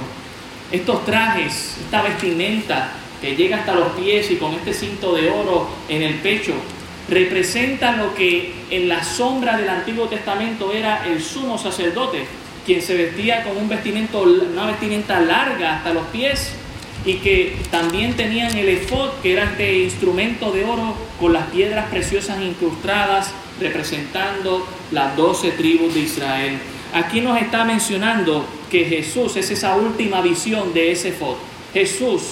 Estos 0.72 1.04
trajes, 1.04 1.76
esta 1.84 2.02
vestimenta 2.02 2.92
que 3.20 3.36
llega 3.36 3.58
hasta 3.58 3.74
los 3.74 3.92
pies 3.92 4.30
y 4.30 4.36
con 4.36 4.52
este 4.54 4.74
cinto 4.74 5.14
de 5.14 5.30
oro 5.30 5.68
en 5.88 6.02
el 6.02 6.14
pecho, 6.14 6.54
representa 7.08 7.96
lo 7.96 8.14
que 8.14 8.52
en 8.70 8.88
la 8.88 9.04
sombra 9.04 9.56
del 9.56 9.68
Antiguo 9.68 10.06
Testamento 10.06 10.72
era 10.72 11.06
el 11.06 11.22
sumo 11.22 11.56
sacerdote, 11.56 12.24
quien 12.64 12.82
se 12.82 12.96
vestía 12.96 13.44
con 13.44 13.56
un 13.56 13.68
vestimento, 13.68 14.22
una 14.22 14.66
vestimenta 14.66 15.20
larga 15.20 15.76
hasta 15.76 15.94
los 15.94 16.06
pies 16.08 16.52
y 17.04 17.14
que 17.14 17.56
también 17.70 18.14
tenían 18.16 18.56
el 18.56 18.68
efod, 18.68 19.10
que 19.22 19.32
era 19.32 19.44
este 19.44 19.78
instrumento 19.84 20.50
de 20.50 20.64
oro 20.64 20.96
con 21.20 21.32
las 21.32 21.46
piedras 21.46 21.88
preciosas 21.88 22.40
incrustadas, 22.42 23.32
representando 23.60 24.66
las 24.92 25.16
doce 25.16 25.52
tribus 25.52 25.94
de 25.94 26.00
Israel. 26.00 26.58
Aquí 26.92 27.20
nos 27.20 27.40
está 27.40 27.64
mencionando 27.64 28.46
que 28.70 28.84
Jesús 28.84 29.36
es 29.36 29.50
esa 29.50 29.76
última 29.76 30.20
visión 30.20 30.72
de 30.74 30.92
ese 30.92 31.10
efod. 31.10 31.36
Jesús 31.72 32.22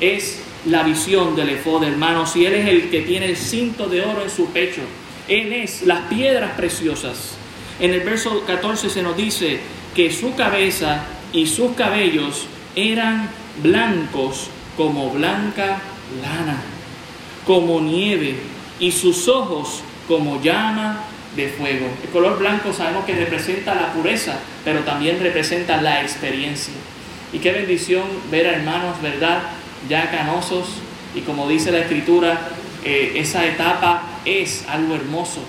es 0.00 0.40
la 0.66 0.82
visión 0.82 1.36
del 1.36 1.50
efod, 1.50 1.84
hermanos, 1.84 2.34
y 2.36 2.46
Él 2.46 2.54
es 2.54 2.68
el 2.68 2.90
que 2.90 3.02
tiene 3.02 3.26
el 3.26 3.36
cinto 3.36 3.86
de 3.86 4.02
oro 4.02 4.22
en 4.22 4.30
su 4.30 4.46
pecho. 4.46 4.82
Él 5.28 5.52
es 5.52 5.82
las 5.82 6.02
piedras 6.08 6.52
preciosas. 6.52 7.36
En 7.80 7.92
el 7.92 8.00
verso 8.00 8.44
14 8.46 8.90
se 8.90 9.02
nos 9.02 9.16
dice 9.16 9.60
que 9.94 10.10
su 10.10 10.34
cabeza 10.34 11.04
y 11.32 11.46
sus 11.46 11.72
cabellos 11.72 12.46
eran 12.74 13.30
blancos 13.62 14.48
como 14.76 15.10
blanca 15.10 15.80
lana, 16.22 16.60
como 17.46 17.80
nieve, 17.80 18.36
y 18.80 18.92
sus 18.92 19.28
ojos 19.28 19.82
como 20.08 20.42
llama 20.42 21.04
de 21.36 21.48
fuego. 21.48 21.86
El 22.02 22.08
color 22.08 22.38
blanco 22.38 22.72
sabemos 22.72 23.04
que 23.04 23.14
representa 23.14 23.74
la 23.74 23.92
pureza, 23.92 24.38
pero 24.64 24.80
también 24.80 25.20
representa 25.20 25.80
la 25.80 26.02
experiencia. 26.02 26.74
Y 27.32 27.38
qué 27.38 27.52
bendición 27.52 28.04
ver 28.30 28.46
a 28.48 28.52
hermanos, 28.52 29.00
¿verdad? 29.02 29.42
Ya 29.88 30.10
canosos, 30.10 30.66
y 31.14 31.20
como 31.20 31.48
dice 31.48 31.70
la 31.70 31.80
escritura, 31.80 32.48
eh, 32.84 33.12
esa 33.16 33.46
etapa 33.46 34.02
es 34.24 34.64
algo 34.68 34.94
hermoso, 34.94 35.40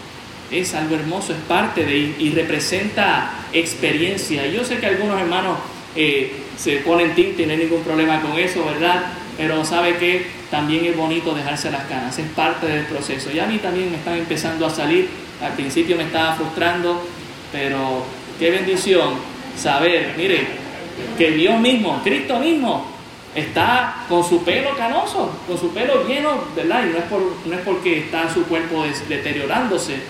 es 0.52 0.74
algo 0.74 0.96
hermoso, 0.96 1.34
es 1.34 1.40
parte 1.48 1.86
de 1.86 2.16
y 2.20 2.32
representa 2.32 3.32
experiencia. 3.54 4.46
Yo 4.48 4.64
sé 4.64 4.78
que 4.78 4.88
algunos 4.88 5.20
hermanos 5.20 5.58
eh, 5.96 6.34
se 6.58 6.78
ponen 6.78 7.16
tinte 7.16 7.44
y 7.44 7.46
no 7.46 7.54
hay 7.54 7.60
ningún 7.60 7.84
problema 7.84 8.22
con 8.22 8.38
eso, 8.38 8.66
¿verdad? 8.66 9.06
Pero 9.40 9.64
sabe 9.64 9.96
que 9.96 10.26
también 10.52 10.84
es 10.84 10.98
bonito 10.98 11.34
dejarse 11.34 11.72
las 11.72 11.86
canas, 11.86 12.20
es 12.20 12.28
parte 12.32 12.68
del 12.68 12.84
proceso. 12.88 13.32
Y 13.32 13.40
a 13.40 13.46
mí 13.46 13.58
también 13.60 13.90
me 13.90 13.96
están 13.96 14.16
empezando 14.16 14.66
a 14.66 14.70
salir, 14.70 15.08
al 15.42 15.54
principio 15.54 15.96
me 15.96 16.04
estaba 16.04 16.36
frustrando, 16.36 17.02
pero 17.50 18.04
qué 18.38 18.52
bendición 18.52 19.14
saber, 19.58 20.14
mire, 20.18 20.46
que 21.18 21.32
Dios 21.32 21.58
mismo, 21.58 22.02
Cristo 22.04 22.38
mismo, 22.38 22.86
está 23.34 24.04
con 24.10 24.28
su 24.28 24.44
pelo 24.44 24.76
canoso, 24.76 25.32
con 25.48 25.58
su 25.58 25.70
pelo 25.74 26.06
lleno, 26.06 26.32
¿verdad? 26.54 26.84
Y 26.86 26.90
no 26.92 26.98
es, 26.98 27.06
por, 27.06 27.22
no 27.46 27.56
es 27.56 27.62
porque 27.62 28.00
está 28.00 28.30
su 28.34 28.44
cuerpo 28.44 28.84
deteriorándose, 29.08 30.02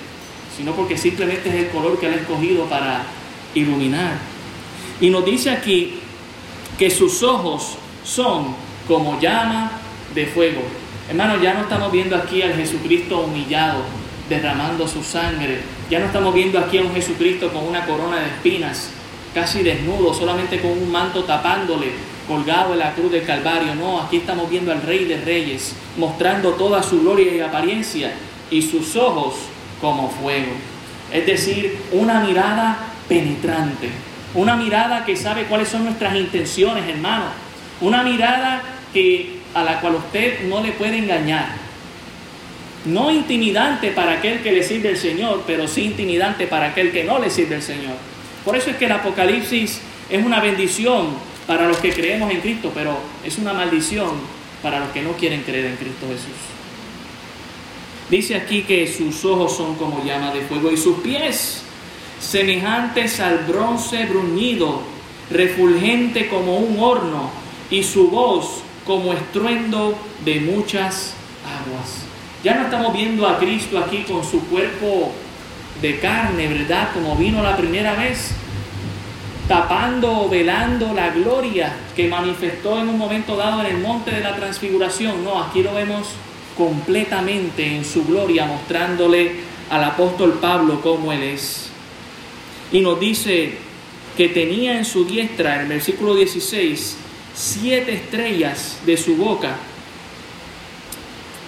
sino 0.57 0.71
porque 0.71 0.97
simplemente 0.97 1.49
es 1.49 1.55
el 1.55 1.67
color 1.69 1.99
que 1.99 2.07
él 2.07 2.13
ha 2.13 2.17
escogido 2.17 2.65
para 2.65 3.03
iluminar. 3.53 4.17
Y 4.99 5.11
nos 5.11 5.23
dice 5.23 5.51
aquí 5.51 5.99
que 6.79 6.89
sus 6.89 7.21
ojos 7.21 7.77
son 8.03 8.68
como 8.89 9.19
llama 9.21 9.71
de 10.15 10.25
fuego. 10.25 10.63
Hermanos, 11.07 11.43
ya 11.43 11.53
no 11.53 11.61
estamos 11.61 11.91
viendo 11.91 12.15
aquí 12.15 12.41
al 12.41 12.55
Jesucristo 12.55 13.19
humillado, 13.19 13.83
derramando 14.27 14.87
su 14.87 15.03
sangre. 15.03 15.59
Ya 15.91 15.99
no 15.99 16.07
estamos 16.07 16.33
viendo 16.33 16.57
aquí 16.57 16.79
a 16.79 16.81
un 16.81 16.93
Jesucristo 16.95 17.53
con 17.53 17.67
una 17.67 17.85
corona 17.85 18.19
de 18.19 18.25
espinas, 18.25 18.89
casi 19.33 19.61
desnudo, 19.61 20.11
solamente 20.11 20.59
con 20.59 20.71
un 20.71 20.91
manto 20.91 21.23
tapándole, 21.23 21.91
colgado 22.27 22.73
en 22.73 22.79
la 22.79 22.95
cruz 22.95 23.11
del 23.11 23.25
Calvario. 23.25 23.75
No, 23.75 24.01
aquí 24.01 24.17
estamos 24.17 24.49
viendo 24.49 24.71
al 24.71 24.81
Rey 24.81 25.05
de 25.05 25.21
Reyes, 25.21 25.75
mostrando 25.95 26.53
toda 26.53 26.81
su 26.81 27.01
gloria 27.01 27.31
y 27.31 27.39
apariencia, 27.41 28.11
y 28.49 28.63
sus 28.63 28.95
ojos 28.95 29.35
como 29.79 30.09
fuego. 30.09 30.51
Es 31.13 31.27
decir, 31.27 31.77
una 31.91 32.21
mirada 32.21 32.75
penetrante, 33.07 33.89
una 34.33 34.55
mirada 34.55 35.05
que 35.05 35.15
sabe 35.15 35.43
cuáles 35.43 35.69
son 35.69 35.85
nuestras 35.85 36.15
intenciones, 36.15 36.89
hermano. 36.89 37.25
Una 37.81 38.03
mirada 38.03 38.61
que, 38.93 39.39
a 39.53 39.63
la 39.63 39.79
cual 39.79 39.95
usted 39.95 40.47
no 40.47 40.61
le 40.61 40.71
puede 40.71 40.97
engañar. 40.97 41.49
No 42.85 43.11
intimidante 43.11 43.91
para 43.91 44.13
aquel 44.13 44.41
que 44.41 44.51
le 44.51 44.63
sirve 44.63 44.89
el 44.89 44.97
Señor, 44.97 45.43
pero 45.45 45.67
sí 45.67 45.83
intimidante 45.83 46.47
para 46.47 46.67
aquel 46.67 46.91
que 46.91 47.03
no 47.03 47.19
le 47.19 47.29
sirve 47.29 47.55
el 47.55 47.61
Señor. 47.61 47.95
Por 48.45 48.55
eso 48.55 48.69
es 48.69 48.77
que 48.77 48.85
el 48.85 48.91
Apocalipsis 48.91 49.81
es 50.09 50.25
una 50.25 50.39
bendición 50.39 51.07
para 51.45 51.67
los 51.67 51.77
que 51.77 51.91
creemos 51.91 52.31
en 52.31 52.41
Cristo, 52.41 52.71
pero 52.73 52.97
es 53.23 53.37
una 53.37 53.53
maldición 53.53 54.11
para 54.61 54.79
los 54.79 54.89
que 54.89 55.01
no 55.01 55.13
quieren 55.13 55.41
creer 55.41 55.65
en 55.65 55.75
Cristo 55.75 56.07
Jesús. 56.07 56.37
Dice 58.09 58.35
aquí 58.35 58.63
que 58.63 58.87
sus 58.87 59.23
ojos 59.25 59.55
son 59.55 59.75
como 59.75 60.03
llama 60.03 60.33
de 60.33 60.41
fuego 60.41 60.71
y 60.71 60.77
sus 60.77 60.99
pies 60.99 61.63
semejantes 62.19 63.19
al 63.19 63.39
bronce 63.39 64.05
bruñido, 64.05 64.81
refulgente 65.31 66.27
como 66.27 66.57
un 66.57 66.79
horno, 66.79 67.29
y 67.69 67.83
su 67.83 68.09
voz 68.09 68.63
como 68.89 69.13
estruendo 69.13 69.95
de 70.25 70.39
muchas 70.39 71.13
aguas. 71.45 72.05
Ya 72.43 72.55
no 72.55 72.63
estamos 72.63 72.91
viendo 72.91 73.27
a 73.27 73.37
Cristo 73.37 73.77
aquí 73.77 73.99
con 73.99 74.23
su 74.23 74.43
cuerpo 74.47 75.11
de 75.79 75.99
carne, 75.99 76.47
¿verdad? 76.47 76.89
Como 76.95 77.15
vino 77.15 77.43
la 77.43 77.55
primera 77.55 77.93
vez, 77.93 78.31
tapando 79.47 80.21
o 80.21 80.29
velando 80.29 80.91
la 80.95 81.11
gloria 81.11 81.71
que 81.95 82.07
manifestó 82.07 82.79
en 82.79 82.89
un 82.89 82.97
momento 82.97 83.35
dado 83.35 83.59
en 83.61 83.75
el 83.75 83.77
monte 83.77 84.09
de 84.09 84.21
la 84.21 84.35
transfiguración. 84.35 85.23
No, 85.23 85.39
aquí 85.39 85.61
lo 85.61 85.75
vemos 85.75 86.07
completamente 86.57 87.75
en 87.75 87.85
su 87.85 88.03
gloria, 88.05 88.47
mostrándole 88.47 89.35
al 89.69 89.83
apóstol 89.83 90.39
Pablo 90.41 90.81
cómo 90.81 91.13
él 91.13 91.21
es 91.21 91.69
y 92.71 92.81
nos 92.81 92.99
dice 92.99 93.51
que 94.17 94.29
tenía 94.29 94.79
en 94.79 94.85
su 94.85 95.05
diestra, 95.05 95.57
en 95.57 95.61
el 95.61 95.67
versículo 95.67 96.15
16, 96.15 96.97
siete 97.39 97.93
estrellas 97.93 98.79
de 98.85 98.97
su 98.97 99.15
boca. 99.15 99.55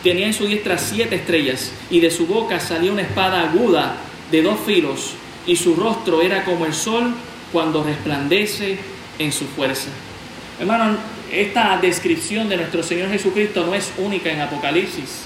Tenía 0.03 0.27
en 0.27 0.33
su 0.33 0.47
diestra 0.47 0.77
siete 0.77 1.15
estrellas 1.15 1.73
y 1.89 1.99
de 1.99 2.09
su 2.09 2.27
boca 2.27 2.61
salía 2.61 2.93
una 2.93 3.01
espada 3.01 3.41
aguda 3.41 3.97
de 4.31 4.41
dos 4.41 4.57
filos 4.65 5.15
y 5.45 5.57
su 5.57 5.75
rostro 5.75 6.21
era 6.21 6.45
como 6.45 6.65
el 6.65 6.73
sol 6.73 7.13
cuando 7.51 7.83
resplandece 7.83 8.77
en 9.19 9.33
su 9.33 9.45
fuerza. 9.45 9.89
Hermano, 10.61 10.97
esta 11.29 11.77
descripción 11.81 12.47
de 12.47 12.55
nuestro 12.55 12.83
Señor 12.83 13.09
Jesucristo 13.09 13.65
no 13.65 13.75
es 13.75 13.91
única 13.97 14.31
en 14.31 14.39
Apocalipsis. 14.39 15.23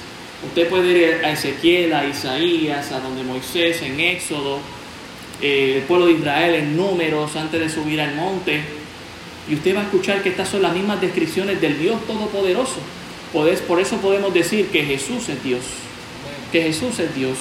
Usted 0.47 0.67
puede 0.67 0.97
ir 0.97 1.25
a 1.25 1.31
Ezequiel, 1.31 1.93
a 1.93 2.05
Isaías, 2.07 2.91
a 2.91 2.99
donde 2.99 3.23
Moisés, 3.23 3.81
en 3.83 3.99
Éxodo, 3.99 4.59
eh, 5.41 5.75
el 5.77 5.83
pueblo 5.83 6.07
de 6.07 6.13
Israel 6.13 6.55
en 6.55 6.75
números 6.75 7.35
antes 7.35 7.59
de 7.59 7.69
subir 7.69 8.01
al 8.01 8.15
monte. 8.15 8.61
Y 9.49 9.55
usted 9.55 9.75
va 9.75 9.81
a 9.81 9.83
escuchar 9.83 10.23
que 10.23 10.29
estas 10.29 10.49
son 10.49 10.61
las 10.61 10.73
mismas 10.73 11.01
descripciones 11.01 11.61
del 11.61 11.79
Dios 11.79 12.05
Todopoderoso. 12.07 12.77
Por 13.31 13.79
eso 13.79 13.97
podemos 13.97 14.33
decir 14.33 14.67
que 14.67 14.83
Jesús 14.83 15.29
es 15.29 15.43
Dios. 15.43 15.61
Que 16.51 16.63
Jesús 16.63 16.99
es 16.99 17.13
Dios. 17.13 17.37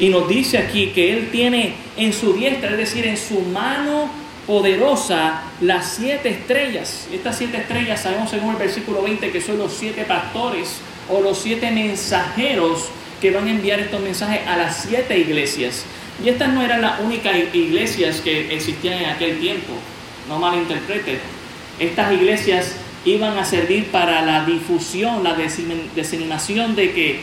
Y 0.00 0.08
nos 0.08 0.28
dice 0.28 0.58
aquí 0.58 0.88
que 0.88 1.12
Él 1.12 1.28
tiene 1.30 1.74
en 1.96 2.12
su 2.12 2.32
diestra, 2.32 2.70
es 2.70 2.76
decir, 2.76 3.06
en 3.06 3.16
su 3.16 3.40
mano 3.40 4.10
poderosa, 4.46 5.42
las 5.60 5.94
siete 5.94 6.30
estrellas. 6.30 7.06
Estas 7.12 7.38
siete 7.38 7.58
estrellas 7.58 8.00
sabemos 8.02 8.30
según 8.30 8.52
el 8.52 8.56
versículo 8.56 9.02
20 9.02 9.30
que 9.30 9.40
son 9.40 9.58
los 9.58 9.72
siete 9.72 10.04
pastores 10.04 10.78
o 11.08 11.20
los 11.20 11.38
siete 11.38 11.70
mensajeros 11.70 12.88
que 13.20 13.30
van 13.30 13.46
a 13.46 13.50
enviar 13.50 13.80
estos 13.80 14.00
mensajes 14.00 14.40
a 14.46 14.56
las 14.56 14.84
siete 14.88 15.18
iglesias. 15.18 15.84
Y 16.24 16.30
estas 16.30 16.52
no 16.52 16.62
eran 16.62 16.80
las 16.80 17.00
únicas 17.00 17.36
iglesias 17.52 18.20
que 18.20 18.54
existían 18.54 19.02
en 19.02 19.10
aquel 19.10 19.38
tiempo, 19.38 19.72
no 20.28 20.38
malinterprete. 20.38 21.37
Estas 21.78 22.12
iglesias 22.12 22.74
iban 23.04 23.38
a 23.38 23.44
servir 23.44 23.86
para 23.90 24.22
la 24.22 24.44
difusión, 24.44 25.22
la 25.22 25.36
diseminación 25.94 26.74
de 26.74 26.92
que 26.92 27.20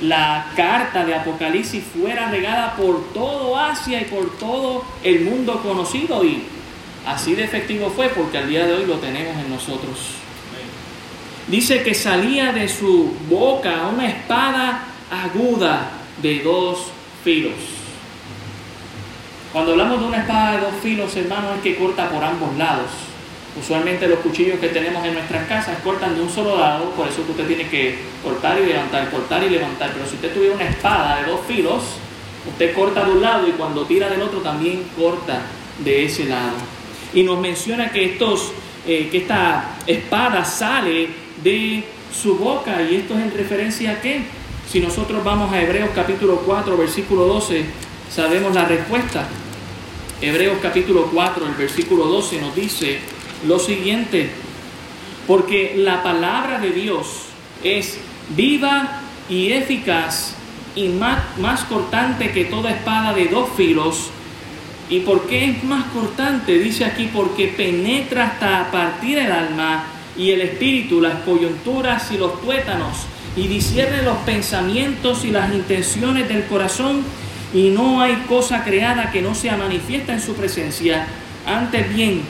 la 0.00 0.46
carta 0.56 1.04
de 1.04 1.14
Apocalipsis 1.14 1.82
fuera 1.82 2.30
regada 2.30 2.74
por 2.76 3.12
todo 3.12 3.58
Asia 3.58 4.00
y 4.00 4.04
por 4.04 4.36
todo 4.38 4.84
el 5.02 5.20
mundo 5.20 5.62
conocido. 5.62 6.24
Y 6.24 6.42
así 7.06 7.34
de 7.34 7.44
efectivo 7.44 7.90
fue 7.94 8.08
porque 8.08 8.38
al 8.38 8.48
día 8.48 8.66
de 8.66 8.74
hoy 8.74 8.86
lo 8.86 8.96
tenemos 8.96 9.36
en 9.36 9.50
nosotros. 9.50 9.98
Dice 11.48 11.82
que 11.82 11.94
salía 11.94 12.52
de 12.52 12.68
su 12.68 13.14
boca 13.28 13.88
una 13.92 14.08
espada 14.08 14.84
aguda 15.10 15.90
de 16.22 16.40
dos 16.40 16.86
filos. 17.22 17.54
Cuando 19.52 19.72
hablamos 19.72 20.00
de 20.00 20.06
una 20.06 20.18
espada 20.18 20.56
de 20.56 20.60
dos 20.62 20.74
filos, 20.82 21.14
hermano, 21.16 21.54
es 21.54 21.60
que 21.60 21.76
corta 21.76 22.08
por 22.08 22.24
ambos 22.24 22.56
lados. 22.56 22.90
Usualmente 23.56 24.08
los 24.08 24.18
cuchillos 24.18 24.58
que 24.58 24.68
tenemos 24.68 25.04
en 25.06 25.14
nuestras 25.14 25.46
casas 25.46 25.78
cortan 25.84 26.16
de 26.16 26.22
un 26.22 26.28
solo 26.28 26.58
lado, 26.58 26.90
por 26.90 27.06
eso 27.06 27.24
que 27.24 27.30
usted 27.30 27.46
tiene 27.46 27.68
que 27.68 27.98
cortar 28.22 28.58
y 28.60 28.66
levantar, 28.66 29.08
cortar 29.10 29.44
y 29.44 29.50
levantar. 29.50 29.92
Pero 29.92 30.06
si 30.06 30.16
usted 30.16 30.34
tuviera 30.34 30.54
una 30.56 30.68
espada 30.68 31.20
de 31.20 31.30
dos 31.30 31.40
filos, 31.46 31.82
usted 32.48 32.74
corta 32.74 33.04
de 33.04 33.12
un 33.12 33.22
lado 33.22 33.46
y 33.46 33.52
cuando 33.52 33.84
tira 33.84 34.10
del 34.10 34.22
otro 34.22 34.40
también 34.40 34.82
corta 34.98 35.42
de 35.78 36.04
ese 36.04 36.24
lado. 36.24 36.56
Y 37.14 37.22
nos 37.22 37.38
menciona 37.38 37.90
que, 37.92 38.04
estos, 38.04 38.52
eh, 38.88 39.08
que 39.08 39.18
esta 39.18 39.76
espada 39.86 40.44
sale 40.44 41.10
de 41.42 41.84
su 42.12 42.36
boca 42.36 42.82
y 42.82 42.96
esto 42.96 43.14
es 43.14 43.20
en 43.20 43.36
referencia 43.36 43.92
a 43.92 44.00
qué? 44.00 44.22
Si 44.68 44.80
nosotros 44.80 45.22
vamos 45.22 45.52
a 45.52 45.62
Hebreos 45.62 45.90
capítulo 45.94 46.42
4, 46.44 46.76
versículo 46.76 47.26
12, 47.26 47.64
sabemos 48.10 48.52
la 48.52 48.64
respuesta. 48.64 49.28
Hebreos 50.20 50.58
capítulo 50.60 51.08
4, 51.12 51.46
el 51.46 51.54
versículo 51.54 52.06
12 52.06 52.40
nos 52.40 52.56
dice 52.56 52.98
lo 53.46 53.58
siguiente, 53.58 54.30
porque 55.26 55.74
la 55.76 56.02
palabra 56.02 56.58
de 56.58 56.70
Dios 56.70 57.06
es 57.62 57.98
viva 58.36 59.00
y 59.28 59.52
eficaz 59.52 60.34
y 60.76 60.88
más, 60.88 61.64
cortante 61.68 62.32
que 62.32 62.46
toda 62.46 62.70
espada 62.70 63.12
de 63.12 63.26
dos 63.26 63.48
filos. 63.56 64.10
¿Y 64.90 65.00
por 65.00 65.26
qué 65.26 65.50
es 65.50 65.64
más 65.64 65.84
cortante? 65.86 66.58
Dice 66.58 66.84
aquí, 66.84 67.08
porque 67.12 67.48
penetra 67.48 68.26
hasta 68.26 68.70
partir 68.70 69.18
el 69.18 69.32
alma 69.32 69.84
y 70.16 70.30
el 70.30 70.42
espíritu, 70.42 71.00
las 71.00 71.20
coyunturas 71.20 72.10
y 72.12 72.18
los 72.18 72.40
tuétanos, 72.42 73.06
y 73.36 73.48
discierne 73.48 74.02
los 74.02 74.18
pensamientos 74.18 75.24
y 75.24 75.30
las 75.30 75.52
intenciones 75.52 76.28
del 76.28 76.44
corazón, 76.44 77.02
y 77.54 77.70
no 77.70 78.00
hay 78.00 78.16
cosa 78.28 78.64
creada 78.64 79.10
que 79.10 79.22
no 79.22 79.34
sea 79.34 79.56
manifiesta 79.56 80.12
en 80.12 80.20
su 80.20 80.34
presencia. 80.34 81.06
Antes 81.46 81.94
bien, 81.94 82.22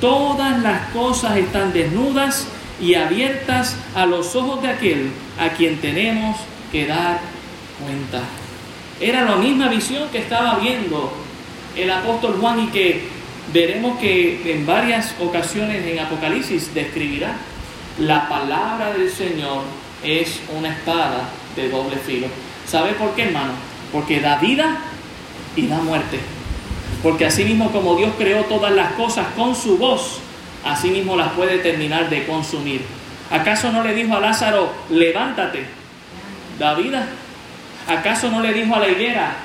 todas 0.00 0.60
las 0.62 0.88
cosas 0.90 1.36
están 1.36 1.72
desnudas 1.72 2.46
y 2.80 2.94
abiertas 2.94 3.76
a 3.94 4.06
los 4.06 4.34
ojos 4.34 4.62
de 4.62 4.68
aquel 4.68 5.10
a 5.38 5.50
quien 5.50 5.78
tenemos 5.78 6.36
que 6.72 6.86
dar 6.86 7.20
cuenta. 7.82 8.22
Era 9.00 9.24
la 9.24 9.36
misma 9.36 9.68
visión 9.68 10.08
que 10.10 10.18
estaba 10.18 10.58
viendo 10.58 11.12
el 11.76 11.90
apóstol 11.90 12.38
Juan 12.40 12.60
y 12.60 12.66
que 12.68 13.08
veremos 13.52 13.98
que 13.98 14.52
en 14.52 14.66
varias 14.66 15.14
ocasiones 15.20 15.84
en 15.86 15.98
Apocalipsis 15.98 16.72
describirá. 16.74 17.36
La 17.98 18.28
palabra 18.28 18.92
del 18.92 19.10
Señor 19.10 19.62
es 20.02 20.40
una 20.56 20.70
espada 20.70 21.28
de 21.56 21.68
doble 21.68 21.96
filo. 21.96 22.28
¿Sabe 22.66 22.92
por 22.92 23.14
qué, 23.14 23.24
hermano? 23.24 23.52
Porque 23.92 24.20
da 24.20 24.36
vida 24.36 24.78
y 25.56 25.66
da 25.66 25.78
muerte. 25.78 26.18
Porque 27.02 27.26
así 27.26 27.44
mismo 27.44 27.70
como 27.70 27.96
Dios 27.96 28.12
creó 28.18 28.44
todas 28.44 28.72
las 28.72 28.92
cosas 28.92 29.26
con 29.36 29.54
su 29.54 29.78
voz, 29.78 30.18
así 30.64 30.90
mismo 30.90 31.16
las 31.16 31.32
puede 31.32 31.58
terminar 31.58 32.10
de 32.10 32.26
consumir. 32.26 32.82
¿Acaso 33.30 33.72
no 33.72 33.82
le 33.82 33.94
dijo 33.94 34.14
a 34.14 34.20
Lázaro, 34.20 34.70
levántate, 34.90 35.64
da 36.58 36.74
vida? 36.74 37.06
¿Acaso 37.86 38.30
no 38.30 38.40
le 38.40 38.52
dijo 38.52 38.74
a 38.74 38.80
la 38.80 38.88
higuera 38.88 39.36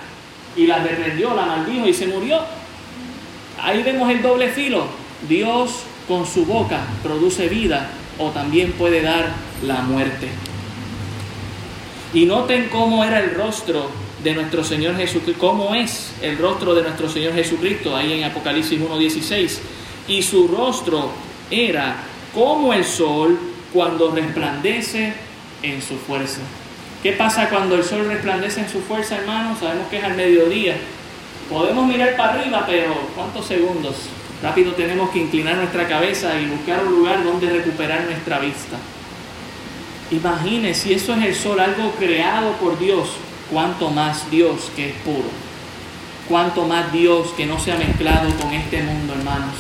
y 0.56 0.68
la 0.68 0.80
reprendió, 0.80 1.34
la 1.34 1.46
maldijo 1.46 1.88
y 1.88 1.94
se 1.94 2.08
murió? 2.08 2.40
Ahí 3.62 3.84
vemos 3.84 4.10
el 4.12 4.22
doble 4.22 4.50
filo. 4.50 4.86
Dios 5.30 5.84
con 6.08 6.26
su 6.26 6.46
boca 6.46 6.80
produce 7.02 7.48
vida 7.48 7.90
o 8.18 8.30
también 8.32 8.74
puede 8.74 9.02
dar 9.02 9.30
la 9.64 9.82
muerte. 9.82 10.30
Y 12.14 12.26
noten 12.26 12.70
cómo 12.70 13.04
era 13.04 13.20
el 13.20 13.34
rostro 13.34 13.90
de 14.26 14.34
nuestro 14.34 14.64
Señor 14.64 14.98
Jesucristo, 14.98 15.40
cómo 15.40 15.76
es 15.76 16.12
el 16.20 16.40
rostro 16.40 16.74
de 16.74 16.82
nuestro 16.82 17.08
Señor 17.08 17.36
Jesucristo, 17.36 17.96
ahí 17.96 18.14
en 18.14 18.24
Apocalipsis 18.24 18.80
1.16. 18.80 19.60
Y 20.08 20.24
su 20.24 20.48
rostro 20.48 21.12
era 21.52 21.98
como 22.34 22.74
el 22.74 22.84
sol 22.84 23.38
cuando 23.72 24.10
resplandece 24.10 25.14
en 25.62 25.80
su 25.80 25.96
fuerza. 25.98 26.40
¿Qué 27.04 27.12
pasa 27.12 27.50
cuando 27.50 27.76
el 27.76 27.84
sol 27.84 28.08
resplandece 28.08 28.62
en 28.62 28.70
su 28.70 28.82
fuerza, 28.82 29.18
hermanos? 29.18 29.60
Sabemos 29.60 29.88
que 29.90 29.98
es 29.98 30.04
al 30.04 30.16
mediodía. 30.16 30.76
Podemos 31.48 31.86
mirar 31.86 32.18
para 32.18 32.34
arriba, 32.34 32.64
pero 32.66 32.96
¿cuántos 33.16 33.46
segundos? 33.46 33.96
Rápido 34.42 34.72
tenemos 34.74 35.12
que 35.12 35.20
inclinar 35.20 35.58
nuestra 35.58 35.88
cabeza 35.88 36.40
y 36.42 36.48
buscar 36.48 36.84
un 36.84 36.96
lugar 36.96 37.24
donde 37.24 37.48
recuperar 37.48 38.06
nuestra 38.06 38.40
vista. 38.40 38.78
Imagine 40.10 40.74
si 40.74 40.94
eso 40.94 41.14
es 41.14 41.26
el 41.26 41.36
sol, 41.36 41.60
algo 41.60 41.92
creado 42.00 42.54
por 42.54 42.80
Dios, 42.80 43.10
cuánto 43.52 43.90
más 43.90 44.30
Dios 44.32 44.72
que 44.76 44.90
es 44.90 44.96
puro. 45.04 45.30
Cuánto 46.28 46.66
más 46.66 46.92
Dios 46.92 47.30
que 47.38 47.46
no 47.46 47.60
se 47.60 47.72
ha 47.72 47.78
mezclado 47.78 48.30
con 48.38 48.54
este 48.54 48.82
mundo, 48.82 49.14
hermanos. 49.14 49.56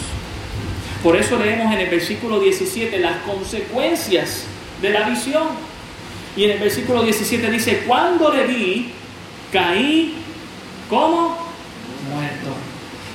Por 1.03 1.15
eso 1.15 1.37
leemos 1.37 1.71
en 1.73 1.79
el 1.79 1.89
versículo 1.89 2.39
17 2.39 2.97
las 2.99 3.17
consecuencias 3.17 4.45
de 4.81 4.89
la 4.89 5.07
visión. 5.07 5.43
Y 6.35 6.45
en 6.45 6.51
el 6.51 6.59
versículo 6.59 7.03
17 7.03 7.51
dice, 7.51 7.83
cuando 7.87 8.33
le 8.33 8.47
vi, 8.47 8.91
caí 9.53 10.15
como 10.89 11.37
muerto. 12.11 12.55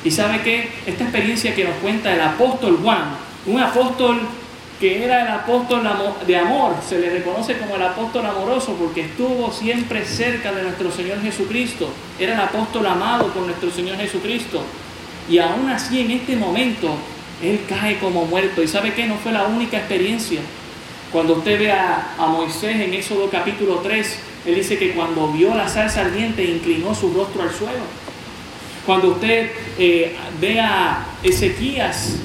Y 0.05 0.11
sabe 0.11 0.41
que 0.43 0.71
esta 0.87 1.05
experiencia 1.05 1.55
que 1.55 1.65
nos 1.65 1.75
cuenta 1.77 2.15
el 2.15 2.21
apóstol 2.21 2.79
Juan, 2.83 3.17
un 3.47 3.61
apóstol 3.61 4.21
que 4.81 5.05
era 5.05 5.23
el 5.23 5.29
apóstol 5.29 5.87
de 6.27 6.37
amor, 6.39 6.75
se 6.89 6.99
le 6.99 7.11
reconoce 7.11 7.59
como 7.59 7.77
el 7.77 7.83
apóstol 7.83 8.25
amoroso 8.25 8.75
porque 8.81 9.03
estuvo 9.03 9.53
siempre 9.53 10.07
cerca 10.07 10.53
de 10.53 10.63
nuestro 10.63 10.91
Señor 10.91 11.21
Jesucristo, 11.21 11.91
era 12.19 12.33
el 12.33 12.41
apóstol 12.41 12.87
amado 12.87 13.27
por 13.27 13.43
nuestro 13.43 13.71
Señor 13.71 13.99
Jesucristo. 13.99 14.63
Y 15.29 15.39
aún 15.39 15.69
así 15.69 16.01
en 16.01 16.11
este 16.13 16.35
momento, 16.35 16.89
Él 17.43 17.61
cae 17.69 17.99
como 17.99 18.25
muerto. 18.25 18.63
¿Y 18.63 18.69
sabe 18.69 18.95
que 18.95 19.07
No 19.07 19.17
fue 19.17 19.33
la 19.33 19.45
única 19.45 19.77
experiencia. 19.77 20.41
Cuando 21.13 21.35
usted 21.35 21.59
ve 21.59 21.73
a, 21.73 22.15
a 22.19 22.27
Moisés 22.27 22.77
en 22.81 22.95
Éxodo 22.95 23.29
capítulo 23.29 23.81
3, 23.83 24.19
Él 24.47 24.55
dice 24.55 24.79
que 24.79 24.93
cuando 24.93 25.31
vio 25.31 25.55
la 25.55 25.69
salsa 25.69 26.01
ardiente 26.01 26.43
inclinó 26.43 26.95
su 26.95 27.13
rostro 27.13 27.43
al 27.43 27.51
suelo. 27.51 27.85
Cuando 28.87 29.09
usted 29.09 29.51
eh, 29.79 30.17
ve 30.41 30.59
a 30.59 31.05
Ezequías 31.23 32.17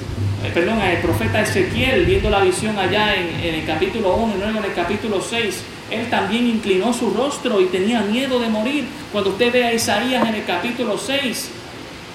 eh, 0.44 0.50
perdón, 0.52 0.80
el 0.80 0.98
profeta 0.98 1.40
Ezequiel, 1.40 2.04
viendo 2.04 2.28
la 2.28 2.40
visión 2.40 2.78
allá 2.78 3.14
en, 3.14 3.54
el 3.54 3.64
capítulo 3.64 4.14
1 4.16 4.34
y 4.34 4.38
luego 4.38 4.58
en 4.58 4.64
el 4.64 4.74
capítulo 4.74 5.20
6, 5.20 5.62
él 5.90 6.10
también 6.10 6.46
inclinó 6.46 6.92
su 6.92 7.10
rostro 7.10 7.60
y 7.60 7.66
tenía 7.66 8.00
miedo 8.02 8.38
de 8.38 8.48
morir. 8.48 8.84
Cuando 9.12 9.30
usted 9.30 9.52
ve 9.52 9.64
a 9.64 9.72
Isaías 9.72 10.28
en 10.28 10.34
el 10.34 10.44
capítulo 10.44 10.98
6, 10.98 11.50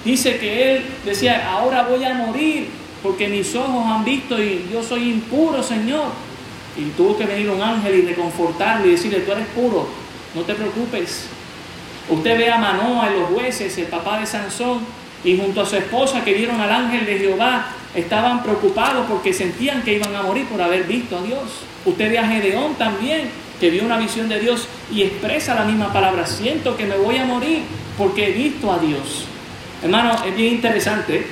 dice 0.04 0.38
que 0.38 0.76
él 0.76 0.84
decía, 1.04 1.50
ahora 1.50 1.82
voy 1.84 2.04
a 2.04 2.14
morir 2.14 2.68
porque 3.02 3.28
mis 3.28 3.54
ojos 3.56 3.84
han 3.86 4.04
visto 4.04 4.40
y 4.40 4.68
yo 4.72 4.82
soy 4.82 5.10
impuro, 5.10 5.62
Señor. 5.62 6.06
Y 6.76 6.90
tuvo 6.96 7.18
que 7.18 7.26
venir 7.26 7.50
un 7.50 7.60
ángel 7.60 7.96
y 7.96 8.02
reconfortarlo 8.02 8.86
y 8.86 8.92
decirle, 8.92 9.20
tú 9.20 9.32
eres 9.32 9.46
puro, 9.48 9.88
no 10.34 10.42
te 10.42 10.54
preocupes. 10.54 11.26
Usted 12.08 12.38
ve 12.38 12.50
a 12.50 12.58
Manoa 12.58 13.08
en 13.08 13.20
los 13.20 13.30
jueces, 13.30 13.76
el 13.78 13.86
papá 13.86 14.20
de 14.20 14.26
Sansón, 14.26 14.80
y 15.24 15.36
junto 15.36 15.60
a 15.60 15.66
su 15.66 15.76
esposa 15.76 16.24
que 16.24 16.34
vieron 16.34 16.60
al 16.60 16.70
ángel 16.70 17.06
de 17.06 17.18
Jehová, 17.18 17.66
estaban 17.94 18.42
preocupados 18.42 19.06
porque 19.08 19.32
sentían 19.32 19.82
que 19.82 19.94
iban 19.94 20.14
a 20.14 20.22
morir 20.22 20.46
por 20.46 20.60
haber 20.60 20.84
visto 20.84 21.18
a 21.18 21.22
Dios. 21.22 21.42
Usted 21.84 22.10
ve 22.10 22.18
a 22.18 22.26
Gedeón 22.26 22.74
también, 22.74 23.30
que 23.60 23.70
vio 23.70 23.84
una 23.84 23.98
visión 23.98 24.28
de 24.28 24.40
Dios 24.40 24.66
y 24.90 25.02
expresa 25.02 25.54
la 25.54 25.64
misma 25.64 25.92
palabra, 25.92 26.26
siento 26.26 26.76
que 26.76 26.86
me 26.86 26.96
voy 26.96 27.16
a 27.18 27.24
morir 27.24 27.62
porque 27.98 28.28
he 28.28 28.32
visto 28.32 28.72
a 28.72 28.78
Dios. 28.78 29.26
Hermano, 29.82 30.16
es 30.24 30.34
bien 30.36 30.54
interesante 30.54 31.26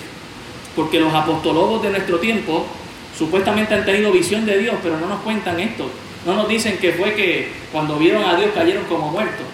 porque 0.76 1.00
los 1.00 1.12
apostologos 1.12 1.82
de 1.82 1.90
nuestro 1.90 2.18
tiempo 2.18 2.66
supuestamente 3.16 3.74
han 3.74 3.84
tenido 3.84 4.12
visión 4.12 4.44
de 4.46 4.58
Dios, 4.58 4.76
pero 4.82 4.98
no 4.98 5.06
nos 5.06 5.20
cuentan 5.20 5.58
esto. 5.60 5.90
No 6.26 6.34
nos 6.34 6.48
dicen 6.48 6.78
que 6.78 6.92
fue 6.92 7.14
que 7.14 7.48
cuando 7.72 7.96
vieron 7.96 8.24
a 8.24 8.36
Dios 8.36 8.50
cayeron 8.54 8.84
como 8.84 9.08
muertos. 9.10 9.46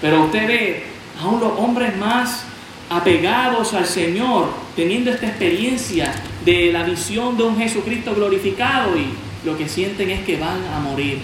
Pero 0.00 0.24
usted 0.24 0.46
ve 0.46 0.84
a 1.20 1.24
los 1.24 1.58
hombres 1.58 1.96
más 1.96 2.44
apegados 2.90 3.74
al 3.74 3.86
Señor, 3.86 4.48
teniendo 4.76 5.10
esta 5.10 5.26
experiencia 5.26 6.12
de 6.44 6.72
la 6.72 6.82
visión 6.82 7.36
de 7.36 7.44
un 7.44 7.58
Jesucristo 7.58 8.14
glorificado 8.14 8.96
y 8.96 9.06
lo 9.46 9.56
que 9.56 9.68
sienten 9.68 10.10
es 10.10 10.20
que 10.24 10.36
van 10.36 10.64
a 10.74 10.80
morir. 10.80 11.18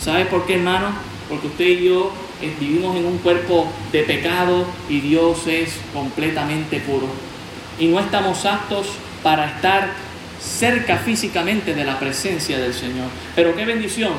¿Sabe 0.00 0.26
por 0.26 0.46
qué, 0.46 0.54
hermano? 0.54 0.88
Porque 1.28 1.46
usted 1.46 1.66
y 1.66 1.84
yo 1.84 2.12
eh, 2.42 2.52
vivimos 2.60 2.96
en 2.96 3.06
un 3.06 3.18
cuerpo 3.18 3.70
de 3.92 4.02
pecado 4.02 4.66
y 4.88 5.00
Dios 5.00 5.46
es 5.46 5.78
completamente 5.92 6.80
puro. 6.80 7.06
Y 7.78 7.86
no 7.86 8.00
estamos 8.00 8.44
aptos 8.44 8.86
para 9.22 9.46
estar 9.46 9.90
cerca 10.40 10.98
físicamente 10.98 11.74
de 11.74 11.84
la 11.84 11.98
presencia 11.98 12.58
del 12.58 12.74
Señor. 12.74 13.08
Pero 13.34 13.54
qué 13.54 13.64
bendición 13.64 14.12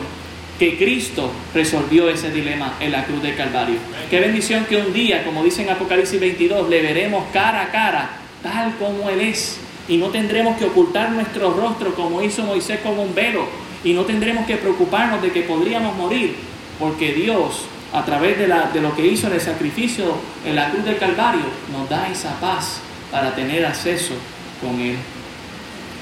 que 0.59 0.77
Cristo 0.77 1.31
resolvió 1.53 2.09
ese 2.09 2.31
dilema 2.31 2.75
en 2.79 2.91
la 2.91 3.05
cruz 3.05 3.21
del 3.21 3.35
Calvario. 3.35 3.77
Qué 4.09 4.19
bendición 4.19 4.65
que 4.65 4.77
un 4.77 4.91
día, 4.91 5.23
como 5.23 5.43
dice 5.43 5.61
en 5.61 5.69
Apocalipsis 5.69 6.19
22, 6.19 6.69
le 6.69 6.81
veremos 6.81 7.25
cara 7.31 7.61
a 7.61 7.71
cara, 7.71 8.09
tal 8.47 8.75
como 8.77 9.09
Él 9.09 9.21
es. 9.21 9.57
Y 9.87 9.97
no 9.97 10.07
tendremos 10.07 10.57
que 10.57 10.65
ocultar 10.65 11.11
nuestro 11.11 11.53
rostro 11.53 11.93
como 11.95 12.21
hizo 12.21 12.43
Moisés 12.43 12.79
con 12.81 12.97
un 12.97 13.13
velo. 13.13 13.45
Y 13.83 13.93
no 13.93 14.03
tendremos 14.03 14.45
que 14.45 14.57
preocuparnos 14.57 15.21
de 15.21 15.31
que 15.31 15.41
podríamos 15.41 15.95
morir, 15.95 16.35
porque 16.79 17.13
Dios, 17.13 17.65
a 17.93 18.03
través 18.03 18.37
de, 18.37 18.47
la, 18.47 18.69
de 18.71 18.81
lo 18.81 18.95
que 18.95 19.05
hizo 19.05 19.27
en 19.27 19.33
el 19.33 19.41
sacrificio 19.41 20.15
en 20.45 20.55
la 20.55 20.69
cruz 20.71 20.83
del 20.83 20.97
Calvario, 20.97 21.45
nos 21.71 21.87
da 21.89 22.09
esa 22.09 22.39
paz 22.39 22.79
para 23.11 23.35
tener 23.35 23.65
acceso 23.65 24.13
con 24.61 24.79
Él. 24.81 24.97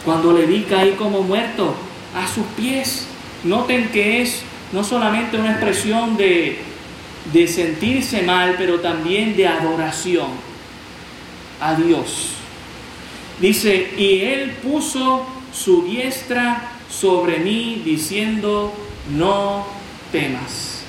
cuando 0.03 0.33
le 0.33 0.45
vi 0.45 0.61
caí 0.63 0.91
como 0.91 1.21
muerto 1.21 1.75
a 2.15 2.27
sus 2.27 2.45
pies. 2.55 3.07
Noten 3.43 3.89
que 3.89 4.21
es 4.21 4.41
no 4.71 4.83
solamente 4.83 5.37
una 5.37 5.51
expresión 5.51 6.17
de, 6.17 6.59
de 7.31 7.47
sentirse 7.47 8.23
mal, 8.23 8.55
pero 8.57 8.79
también 8.79 9.35
de 9.35 9.47
adoración 9.47 10.44
a 11.59 11.75
Dios. 11.75 12.31
Dice, 13.39 13.93
y 13.97 14.21
él 14.21 14.51
puso 14.63 15.25
su 15.53 15.83
diestra 15.83 16.71
sobre 16.89 17.39
mí 17.39 17.81
diciendo, 17.83 18.73
no 19.15 19.65
temas. 20.11 20.83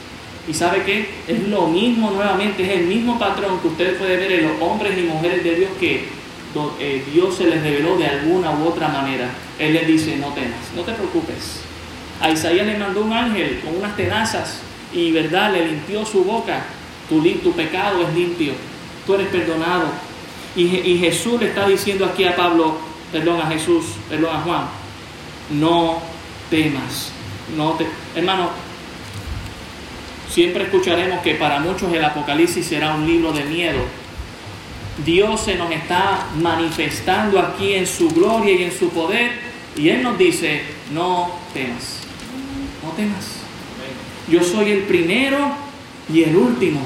¿Y 0.48 0.54
sabe 0.54 0.84
qué? 0.84 1.08
Es 1.26 1.48
lo 1.48 1.66
mismo 1.66 2.10
nuevamente, 2.12 2.62
es 2.62 2.80
el 2.80 2.86
mismo 2.86 3.18
patrón 3.18 3.58
que 3.60 3.68
usted 3.68 3.98
puede 3.98 4.16
ver 4.16 4.32
en 4.32 4.48
los 4.48 4.62
hombres 4.62 4.96
y 4.96 5.02
mujeres 5.02 5.42
de 5.42 5.56
Dios 5.56 5.70
que 5.80 6.04
eh, 6.78 7.04
Dios 7.12 7.36
se 7.36 7.44
les 7.44 7.62
reveló 7.62 7.98
de 7.98 8.06
alguna 8.06 8.52
u 8.52 8.66
otra 8.66 8.88
manera. 8.88 9.28
Él 9.58 9.72
les 9.72 9.86
dice, 9.86 10.16
no 10.16 10.28
temas, 10.28 10.58
no 10.74 10.82
te 10.82 10.92
preocupes. 10.92 11.60
A 12.20 12.30
Isaías 12.30 12.66
le 12.66 12.78
mandó 12.78 13.02
un 13.02 13.12
ángel 13.12 13.60
con 13.64 13.76
unas 13.76 13.96
tenazas 13.96 14.60
y 14.92 15.10
verdad 15.12 15.52
le 15.52 15.66
limpió 15.66 16.06
su 16.06 16.24
boca. 16.24 16.64
Tu, 17.08 17.22
tu 17.38 17.52
pecado 17.52 18.06
es 18.06 18.14
limpio, 18.14 18.52
tú 19.04 19.14
eres 19.14 19.28
perdonado. 19.28 19.86
Y, 20.56 20.98
Jesús 20.98 21.38
le 21.38 21.48
está 21.48 21.68
diciendo 21.68 22.06
aquí 22.06 22.24
a 22.24 22.34
Pablo, 22.34 22.78
perdón 23.12 23.40
a 23.42 23.46
Jesús, 23.46 23.84
perdón 24.08 24.34
a 24.34 24.40
Juan, 24.40 24.64
no 25.50 26.00
temas, 26.48 27.12
no 27.54 27.72
te... 27.72 27.86
Hermano, 28.14 28.48
siempre 30.30 30.64
escucharemos 30.64 31.20
que 31.20 31.34
para 31.34 31.60
muchos 31.60 31.92
el 31.92 32.02
Apocalipsis 32.02 32.66
será 32.66 32.94
un 32.94 33.06
libro 33.06 33.32
de 33.32 33.44
miedo. 33.44 33.80
Dios 35.04 35.42
se 35.42 35.56
nos 35.56 35.70
está 35.70 36.26
manifestando 36.40 37.38
aquí 37.38 37.74
en 37.74 37.86
su 37.86 38.08
gloria 38.08 38.54
y 38.54 38.62
en 38.64 38.72
su 38.72 38.88
poder 38.88 39.32
y 39.76 39.90
Él 39.90 40.02
nos 40.02 40.16
dice, 40.16 40.62
no 40.94 41.30
temas, 41.52 41.98
no 42.82 42.92
temas. 42.92 43.36
Yo 44.28 44.42
soy 44.42 44.70
el 44.70 44.82
primero 44.84 45.50
y 46.12 46.22
el 46.22 46.34
último. 46.34 46.80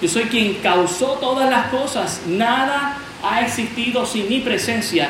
Yo 0.00 0.08
soy 0.08 0.24
quien 0.24 0.54
causó 0.54 1.12
todas 1.20 1.48
las 1.48 1.68
cosas. 1.68 2.22
Nada 2.26 2.98
ha 3.22 3.40
existido 3.40 4.04
sin 4.04 4.28
mi 4.28 4.40
presencia. 4.40 5.08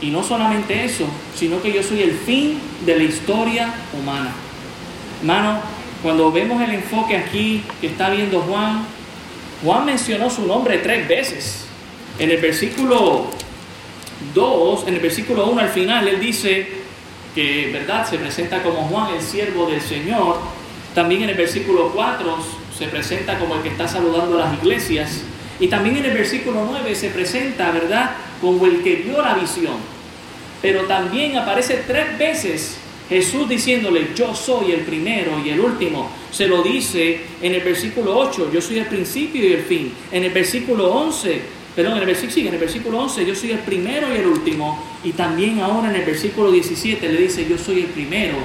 Y 0.00 0.10
no 0.10 0.22
solamente 0.22 0.84
eso, 0.84 1.06
sino 1.34 1.60
que 1.62 1.72
yo 1.72 1.82
soy 1.82 2.02
el 2.02 2.12
fin 2.12 2.60
de 2.84 2.96
la 2.96 3.02
historia 3.04 3.74
humana. 3.92 4.32
Hermano, 5.20 5.60
cuando 6.02 6.30
vemos 6.30 6.62
el 6.62 6.74
enfoque 6.74 7.16
aquí 7.16 7.62
que 7.80 7.86
está 7.88 8.10
viendo 8.10 8.40
Juan, 8.40 8.84
Juan 9.64 9.86
mencionó 9.86 10.28
su 10.30 10.46
nombre 10.46 10.78
tres 10.78 11.08
veces. 11.08 11.66
En 12.18 12.30
el 12.30 12.36
versículo 12.36 13.26
2, 14.34 14.88
en 14.88 14.94
el 14.94 15.00
versículo 15.00 15.46
1 15.46 15.60
al 15.60 15.70
final, 15.70 16.06
él 16.06 16.20
dice 16.20 16.68
que, 17.34 17.70
¿verdad?, 17.72 18.08
se 18.08 18.18
presenta 18.18 18.62
como 18.62 18.82
Juan, 18.88 19.14
el 19.14 19.22
siervo 19.22 19.66
del 19.66 19.80
Señor. 19.80 20.38
También 20.94 21.22
en 21.22 21.30
el 21.30 21.36
versículo 21.36 21.90
4 21.94 22.36
se 22.76 22.86
presenta 22.88 23.38
como 23.38 23.56
el 23.56 23.62
que 23.62 23.68
está 23.68 23.86
saludando 23.88 24.36
a 24.36 24.46
las 24.46 24.62
iglesias. 24.62 25.22
Y 25.60 25.68
también 25.68 25.96
en 25.98 26.06
el 26.06 26.12
versículo 26.12 26.66
9 26.68 26.94
se 26.94 27.10
presenta, 27.10 27.70
¿verdad?, 27.70 28.12
como 28.40 28.66
el 28.66 28.82
que 28.82 28.96
vio 28.96 29.22
la 29.22 29.34
visión 29.34 29.94
pero 30.64 30.84
también 30.84 31.36
aparece 31.36 31.82
tres 31.86 32.16
veces 32.16 32.78
Jesús 33.10 33.46
diciéndole, 33.46 34.08
yo 34.16 34.34
soy 34.34 34.72
el 34.72 34.80
primero 34.80 35.38
y 35.44 35.50
el 35.50 35.60
último. 35.60 36.10
Se 36.30 36.46
lo 36.46 36.62
dice 36.62 37.20
en 37.42 37.52
el 37.52 37.60
versículo 37.60 38.16
8, 38.16 38.50
yo 38.50 38.62
soy 38.62 38.78
el 38.78 38.86
principio 38.86 39.46
y 39.46 39.52
el 39.52 39.64
fin. 39.64 39.92
En 40.10 40.24
el 40.24 40.30
versículo 40.30 40.90
11, 40.90 41.42
perdón, 41.76 41.96
en 41.96 41.98
el 41.98 42.06
versículo, 42.06 42.32
sí, 42.32 42.48
en 42.48 42.54
el 42.54 42.60
versículo 42.60 42.98
11, 43.00 43.26
yo 43.26 43.34
soy 43.34 43.50
el 43.50 43.58
primero 43.58 44.06
y 44.08 44.16
el 44.16 44.26
último. 44.26 44.82
Y 45.04 45.12
también 45.12 45.60
ahora 45.60 45.90
en 45.90 45.96
el 45.96 46.06
versículo 46.06 46.50
17 46.50 47.10
le 47.10 47.20
dice, 47.20 47.46
yo 47.46 47.58
soy 47.58 47.80
el 47.80 47.88
primero 47.88 48.38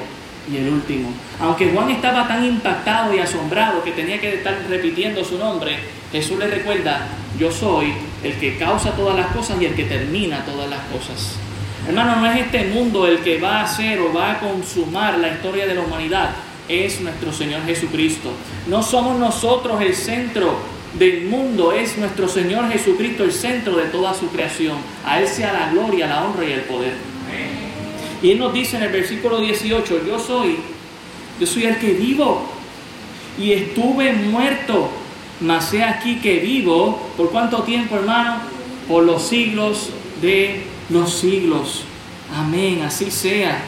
y 0.52 0.58
el 0.58 0.70
último. 0.70 1.12
Aunque 1.40 1.70
Juan 1.70 1.90
estaba 1.92 2.28
tan 2.28 2.44
impactado 2.46 3.14
y 3.14 3.20
asombrado 3.20 3.84
que 3.84 3.92
tenía 3.92 4.20
que 4.20 4.36
estar 4.36 4.56
repitiendo 4.70 5.24
su 5.24 5.38
nombre, 5.38 5.78
Jesús 6.12 6.40
le 6.40 6.48
recuerda, 6.48 7.08
yo 7.38 7.52
soy 7.52 7.94
el 8.24 8.34
que 8.34 8.58
causa 8.58 8.92
todas 8.92 9.16
las 9.16 9.28
cosas 9.28 9.62
y 9.62 9.66
el 9.66 9.76
que 9.76 9.84
termina 9.84 10.44
todas 10.46 10.70
las 10.70 10.82
cosas. 10.86 11.36
Hermano, 11.88 12.18
no 12.18 12.32
es 12.32 12.42
este 12.42 12.66
mundo 12.66 13.08
el 13.08 13.20
que 13.20 13.40
va 13.40 13.60
a 13.60 13.64
hacer 13.64 14.00
o 14.00 14.14
va 14.14 14.32
a 14.32 14.40
consumar 14.40 15.18
la 15.18 15.30
historia 15.30 15.66
de 15.66 15.76
la 15.76 15.82
humanidad, 15.82 16.32
es 16.68 17.02
nuestro 17.02 17.32
Señor 17.32 17.66
Jesucristo. 17.66 18.32
No 18.68 18.84
somos 18.84 19.18
nosotros 19.18 19.82
el 19.82 19.96
centro 19.96 20.58
del 20.98 21.26
mundo, 21.26 21.72
es 21.72 21.98
nuestro 21.98 22.28
Señor 22.28 22.70
Jesucristo 22.70 23.24
el 23.24 23.32
centro 23.32 23.78
de 23.78 23.86
toda 23.86 24.14
su 24.14 24.30
creación. 24.30 24.78
A 25.06 25.20
Él 25.20 25.28
sea 25.28 25.54
la 25.54 25.72
gloria, 25.72 26.08
la 26.08 26.24
honra 26.24 26.46
y 26.46 26.52
el 26.52 26.62
poder. 26.62 26.94
Y 28.22 28.32
Él 28.32 28.40
nos 28.40 28.54
dice 28.54 28.78
en 28.78 28.84
el 28.84 28.92
versículo 28.92 29.40
18, 29.40 30.06
yo 30.06 30.20
soy, 30.20 30.58
yo 31.40 31.48
soy 31.48 31.66
el 31.66 31.78
que 31.78 31.94
vivo 31.94 32.50
y 33.40 33.54
estuve 33.54 34.12
muerto, 34.14 34.90
mas 35.40 35.74
he 35.74 35.84
aquí 35.84 36.16
que 36.16 36.40
vivo, 36.40 37.10
¿por 37.16 37.30
cuánto 37.32 37.64
tiempo 37.64 37.96
hermano? 37.96 38.38
Por 38.88 39.04
los 39.04 39.24
siglos 39.24 39.90
de 40.22 40.64
los 40.90 41.14
siglos. 41.14 41.84
Amén, 42.36 42.82
así 42.86 43.10
sea. 43.10 43.62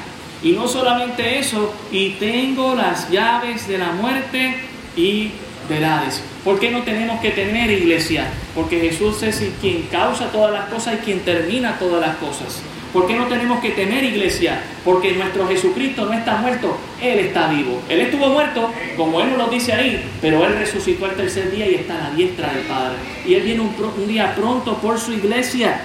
Y 0.43 0.51
no 0.51 0.67
solamente 0.67 1.39
eso, 1.39 1.73
y 1.91 2.11
tengo 2.11 2.75
las 2.75 3.09
llaves 3.09 3.67
de 3.67 3.77
la 3.77 3.91
muerte 3.91 4.55
y 4.97 5.31
del 5.69 5.85
Hades. 5.85 6.21
¿Por 6.43 6.59
qué 6.59 6.71
no 6.71 6.81
tenemos 6.81 7.21
que 7.21 7.29
tener 7.31 7.69
iglesia? 7.69 8.27
Porque 8.55 8.79
Jesús 8.79 9.21
es 9.23 9.41
quien 9.61 9.83
causa 9.83 10.31
todas 10.31 10.51
las 10.51 10.69
cosas 10.69 10.95
y 10.95 11.05
quien 11.05 11.19
termina 11.19 11.77
todas 11.77 12.01
las 12.01 12.17
cosas. 12.17 12.61
¿Por 12.93 13.07
qué 13.07 13.15
no 13.15 13.27
tenemos 13.27 13.61
que 13.61 13.69
tener 13.69 14.03
iglesia? 14.03 14.61
Porque 14.83 15.13
nuestro 15.13 15.47
Jesucristo 15.47 16.05
no 16.05 16.13
está 16.13 16.37
muerto, 16.37 16.77
Él 17.01 17.19
está 17.19 17.47
vivo. 17.47 17.81
Él 17.87 18.01
estuvo 18.01 18.27
muerto, 18.27 18.69
como 18.97 19.21
Él 19.21 19.29
nos 19.29 19.37
lo 19.37 19.47
dice 19.47 19.71
ahí, 19.71 20.03
pero 20.21 20.45
Él 20.45 20.57
resucitó 20.57 21.05
el 21.05 21.15
tercer 21.15 21.51
día 21.51 21.69
y 21.69 21.75
está 21.75 21.95
a 21.95 22.09
la 22.09 22.15
diestra 22.15 22.53
del 22.53 22.63
Padre. 22.63 22.97
Y 23.25 23.35
Él 23.35 23.43
viene 23.43 23.61
un, 23.61 23.73
un 23.97 24.07
día 24.07 24.35
pronto 24.35 24.77
por 24.77 24.99
su 24.99 25.13
iglesia. 25.13 25.79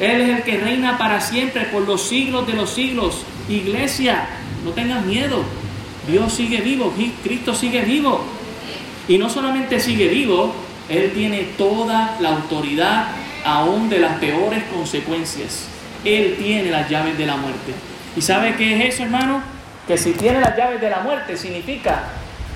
Él 0.00 0.22
es 0.22 0.28
el 0.30 0.42
que 0.42 0.58
reina 0.58 0.98
para 0.98 1.20
siempre, 1.20 1.66
por 1.66 1.86
los 1.86 2.02
siglos 2.02 2.48
de 2.48 2.54
los 2.54 2.70
siglos. 2.70 3.22
Iglesia, 3.48 4.26
no 4.64 4.72
tengas 4.72 5.04
miedo. 5.04 5.44
Dios 6.08 6.32
sigue 6.32 6.60
vivo, 6.62 6.92
Cristo 7.22 7.54
sigue 7.54 7.82
vivo. 7.82 8.24
Y 9.06 9.18
no 9.18 9.30
solamente 9.30 9.78
sigue 9.78 10.08
vivo, 10.08 10.52
Él 10.88 11.12
tiene 11.14 11.42
toda 11.56 12.16
la 12.20 12.30
autoridad 12.30 13.08
aún 13.44 13.88
de 13.88 14.00
las 14.00 14.18
peores 14.18 14.64
consecuencias. 14.64 15.71
Él 16.04 16.36
tiene 16.38 16.70
las 16.70 16.88
llaves 16.88 17.16
de 17.16 17.26
la 17.26 17.36
muerte. 17.36 17.72
¿Y 18.16 18.22
sabe 18.22 18.56
qué 18.56 18.76
es 18.76 18.94
eso, 18.94 19.04
hermano? 19.04 19.42
Que 19.86 19.96
si 19.96 20.12
tiene 20.12 20.40
las 20.40 20.56
llaves 20.56 20.80
de 20.80 20.90
la 20.90 21.00
muerte 21.00 21.36
significa 21.36 22.04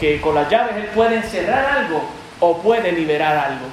que 0.01 0.21
con 0.21 0.35
las 0.35 0.51
llaves 0.51 0.77
Él 0.77 0.91
puede 0.95 1.17
encerrar 1.17 1.65
algo 1.79 2.09
o 2.41 2.59
puede 2.59 2.93
liberar 2.93 3.37
algo. 3.37 3.67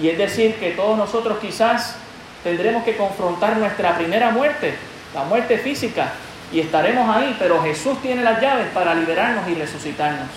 Y 0.00 0.08
es 0.08 0.18
decir, 0.18 0.54
que 0.56 0.70
todos 0.70 0.96
nosotros 0.96 1.38
quizás 1.40 1.96
tendremos 2.42 2.84
que 2.84 2.96
confrontar 2.96 3.56
nuestra 3.56 3.96
primera 3.96 4.30
muerte, 4.30 4.74
la 5.14 5.24
muerte 5.24 5.58
física, 5.58 6.12
y 6.52 6.60
estaremos 6.60 7.14
ahí, 7.14 7.34
pero 7.38 7.62
Jesús 7.62 8.00
tiene 8.02 8.22
las 8.22 8.40
llaves 8.40 8.68
para 8.72 8.94
liberarnos 8.94 9.48
y 9.48 9.54
resucitarnos. 9.54 10.28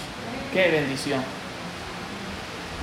¡Qué 0.54 0.70
bendición! 0.70 1.22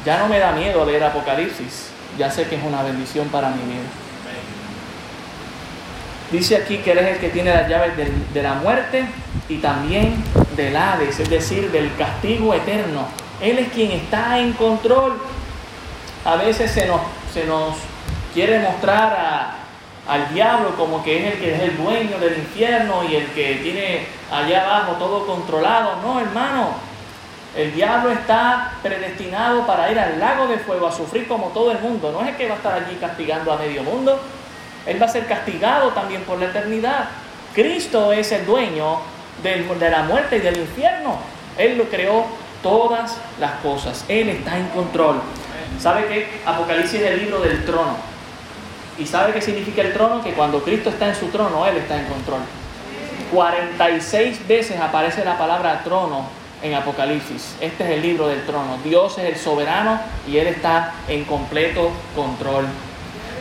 Ya 0.05 0.19
no 0.19 0.29
me 0.29 0.39
da 0.39 0.53
miedo 0.53 0.85
leer 0.85 1.03
Apocalipsis, 1.05 1.89
ya 2.19 2.31
sé 2.31 2.47
que 2.47 2.57
es 2.57 2.63
una 2.63 2.83
bendición 2.83 3.29
para 3.29 3.49
mi 3.49 3.63
vida. 3.63 4.04
Dice 6.31 6.57
aquí 6.57 6.79
que 6.79 6.93
Él 6.93 6.99
es 6.99 7.07
el 7.15 7.19
que 7.19 7.29
tiene 7.29 7.51
las 7.55 7.69
llaves 7.69 7.93
de, 7.97 8.43
la 8.43 8.55
muerte 8.55 9.05
y 9.49 9.59
también 9.59 10.23
del 10.57 10.77
Hades, 10.77 11.21
es 11.21 11.31
decir, 11.31 11.71
del 11.71 11.95
castigo 11.97 12.55
eterno. 12.55 13.07
Él 13.41 13.59
es 13.59 13.69
quien 13.69 13.91
está 13.93 14.39
en 14.39 14.53
control. 14.55 15.19
A 16.25 16.37
veces 16.37 16.71
se 16.71 16.87
nos, 16.87 17.01
se 17.33 17.45
nos 17.45 17.77
quiere 18.33 18.59
mostrar 18.59 19.57
al 20.09 20.35
diablo 20.35 20.75
como 20.77 21.03
que 21.05 21.19
es 21.19 21.35
el 21.35 21.41
que 21.41 21.55
es 21.55 21.63
el 21.63 21.77
dueño 21.77 22.19
del 22.19 22.39
infierno 22.39 23.05
y 23.05 23.17
el 23.17 23.27
que 23.29 23.57
tiene 23.63 24.07
allá 24.33 24.65
abajo 24.65 24.93
todo 24.93 25.27
controlado. 25.27 26.01
No, 26.03 26.21
hermano, 26.21 26.71
el 27.57 27.73
diablo 27.73 28.11
está 28.11 28.73
predestinado 28.83 29.67
para 29.67 29.91
ir 29.91 29.99
al 29.99 30.19
lago 30.19 30.49
de 30.49 30.59
fuego 30.59 30.89
a 30.89 30.93
sufrir 30.93 31.29
como 31.29 31.49
todo 31.49 31.71
el 31.71 31.79
mundo. 31.79 32.11
No 32.11 32.23
es 32.23 32.29
el 32.29 32.37
que 32.37 32.49
va 32.49 32.55
a 32.55 32.57
estar 32.57 32.73
allí 32.73 32.97
castigando 32.97 33.53
a 33.53 33.59
medio 33.59 33.83
mundo. 33.83 34.21
Él 34.87 35.01
va 35.01 35.07
a 35.07 35.09
ser 35.09 35.27
castigado 35.27 35.91
también 35.91 36.23
por 36.23 36.39
la 36.39 36.47
eternidad. 36.47 37.09
Cristo 37.55 38.13
es 38.13 38.33
el 38.33 38.45
dueño 38.45 38.99
de 39.43 39.91
la 39.91 40.03
muerte 40.03 40.37
y 40.37 40.41
del 40.41 40.57
infierno. 40.59 41.19
Él 41.57 41.79
lo 41.79 41.85
creó 41.85 42.27
todas 42.63 43.17
las 43.39 43.53
cosas. 43.61 44.05
Él 44.09 44.29
está 44.29 44.59
en 44.59 44.69
control. 44.69 45.21
¿Sabe 45.79 46.07
qué? 46.07 46.29
Apocalipsis 46.47 47.01
es 47.01 47.11
el 47.11 47.19
libro 47.21 47.41
del 47.41 47.65
trono. 47.65 47.97
¿Y 48.99 49.07
sabe 49.07 49.33
qué 49.33 49.41
significa 49.41 49.83
el 49.83 49.93
trono? 49.93 50.23
Que 50.23 50.33
cuando 50.33 50.63
Cristo 50.63 50.91
está 50.91 51.09
en 51.09 51.15
su 51.15 51.27
trono, 51.29 51.67
Él 51.67 51.77
está 51.77 51.99
en 51.99 52.07
control. 52.07 52.41
46 53.33 54.47
veces 54.47 54.81
aparece 54.81 55.25
la 55.25 55.37
palabra 55.37 55.83
trono 55.83 56.29
en 56.63 56.75
Apocalipsis. 56.75 57.57
Este 57.61 57.85
es 57.85 57.91
el 57.91 58.03
libro 58.03 58.29
del 58.29 58.47
trono. 58.47 58.79
Dios 58.85 59.19
es 59.19 59.25
el 59.25 59.37
soberano 59.37 60.01
y 60.27 60.39
Él 60.39 60.47
está 60.47 60.95
en 61.09 61.25
completo 61.25 61.91
control. 62.15 62.67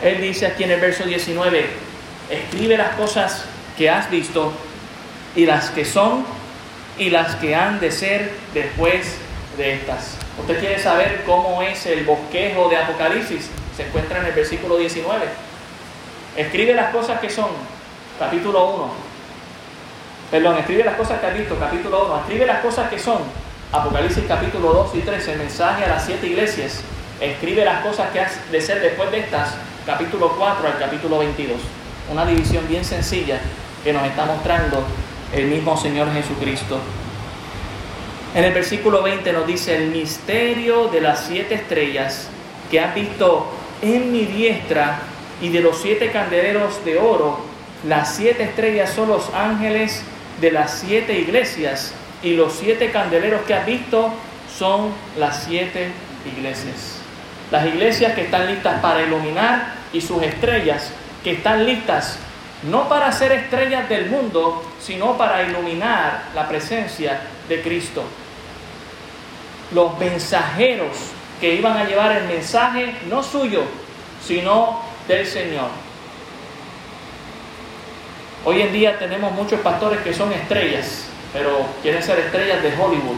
Él 0.04 0.20
dice 0.20 0.46
aquí 0.46 0.64
en 0.64 0.70
el 0.70 0.80
verso 0.80 1.04
19, 1.04 1.64
escribe 2.30 2.76
las 2.76 2.94
cosas 2.94 3.46
que 3.76 3.88
has 3.88 4.10
visto 4.10 4.52
y 5.34 5.46
las 5.46 5.70
que 5.70 5.86
son 5.86 6.26
y 6.98 7.08
las 7.08 7.36
que 7.36 7.54
han 7.54 7.80
de 7.80 7.90
ser 7.90 8.30
después 8.52 9.16
de 9.56 9.74
estas. 9.74 10.18
Usted 10.38 10.60
quiere 10.60 10.78
saber 10.78 11.22
cómo 11.24 11.62
es 11.62 11.86
el 11.86 12.04
bosquejo 12.04 12.68
de 12.68 12.76
Apocalipsis, 12.76 13.48
se 13.74 13.86
encuentra 13.86 14.20
en 14.20 14.26
el 14.26 14.32
versículo 14.32 14.76
19. 14.76 15.24
Escribe 16.36 16.74
las 16.74 16.92
cosas 16.92 17.18
que 17.20 17.30
son, 17.30 17.48
capítulo 18.18 18.74
1. 18.74 18.90
Perdón, 20.30 20.58
escribe 20.58 20.84
las 20.84 20.96
cosas 20.96 21.18
que 21.18 21.26
has 21.28 21.34
visto, 21.38 21.58
capítulo 21.58 22.04
1. 22.06 22.20
Escribe 22.20 22.46
las 22.46 22.60
cosas 22.60 22.90
que 22.90 22.98
son, 22.98 23.20
Apocalipsis 23.72 24.24
capítulo 24.28 24.70
2 24.72 24.96
y 24.96 24.98
3, 25.00 25.28
el 25.28 25.38
mensaje 25.38 25.84
a 25.84 25.88
las 25.88 26.04
siete 26.04 26.26
iglesias. 26.26 26.82
Escribe 27.20 27.64
las 27.64 27.82
cosas 27.82 28.10
que 28.10 28.20
has 28.20 28.52
de 28.52 28.60
ser 28.60 28.82
después 28.82 29.10
de 29.10 29.20
estas, 29.20 29.54
capítulo 29.86 30.34
4 30.38 30.66
al 30.66 30.78
capítulo 30.78 31.18
22. 31.18 31.56
Una 32.10 32.24
división 32.24 32.66
bien 32.68 32.84
sencilla 32.84 33.40
que 33.82 33.92
nos 33.92 34.04
está 34.06 34.24
mostrando 34.24 34.82
el 35.34 35.46
mismo 35.46 35.76
Señor 35.76 36.12
Jesucristo. 36.12 36.78
En 38.34 38.44
el 38.44 38.52
versículo 38.52 39.02
20 39.02 39.32
nos 39.32 39.46
dice, 39.46 39.76
el 39.76 39.90
misterio 39.90 40.88
de 40.88 41.00
las 41.00 41.26
siete 41.26 41.54
estrellas 41.54 42.28
que 42.70 42.80
has 42.80 42.94
visto 42.94 43.46
en 43.82 44.10
mi 44.10 44.24
diestra 44.24 45.00
y 45.40 45.50
de 45.50 45.60
los 45.60 45.80
siete 45.80 46.10
candeleros 46.10 46.84
de 46.84 46.98
oro, 46.98 47.38
las 47.86 48.16
siete 48.16 48.44
estrellas 48.44 48.90
son 48.90 49.08
los 49.08 49.32
ángeles 49.34 50.02
de 50.40 50.50
las 50.50 50.78
siete 50.80 51.18
iglesias 51.18 51.92
y 52.22 52.34
los 52.34 52.54
siete 52.54 52.90
candeleros 52.90 53.42
que 53.42 53.54
has 53.54 53.66
visto 53.66 54.10
son 54.58 54.90
las 55.18 55.44
siete 55.44 55.90
iglesias. 56.34 57.03
Las 57.50 57.66
iglesias 57.66 58.14
que 58.14 58.22
están 58.22 58.46
listas 58.46 58.80
para 58.80 59.02
iluminar 59.02 59.74
y 59.92 60.00
sus 60.00 60.22
estrellas 60.22 60.90
que 61.22 61.32
están 61.32 61.64
listas 61.64 62.18
no 62.70 62.88
para 62.88 63.12
ser 63.12 63.32
estrellas 63.32 63.88
del 63.88 64.06
mundo, 64.06 64.62
sino 64.80 65.16
para 65.18 65.42
iluminar 65.42 66.24
la 66.34 66.48
presencia 66.48 67.20
de 67.48 67.62
Cristo. 67.62 68.02
Los 69.72 69.98
mensajeros 69.98 70.96
que 71.40 71.54
iban 71.54 71.76
a 71.76 71.84
llevar 71.84 72.12
el 72.12 72.24
mensaje 72.24 72.94
no 73.08 73.22
suyo, 73.22 73.64
sino 74.22 74.80
del 75.08 75.26
Señor. 75.26 75.68
Hoy 78.46 78.62
en 78.62 78.72
día 78.72 78.98
tenemos 78.98 79.32
muchos 79.32 79.60
pastores 79.60 80.00
que 80.00 80.14
son 80.14 80.32
estrellas, 80.32 81.06
pero 81.32 81.66
quieren 81.82 82.02
ser 82.02 82.18
estrellas 82.18 82.62
de 82.62 82.68
Hollywood. 82.68 83.16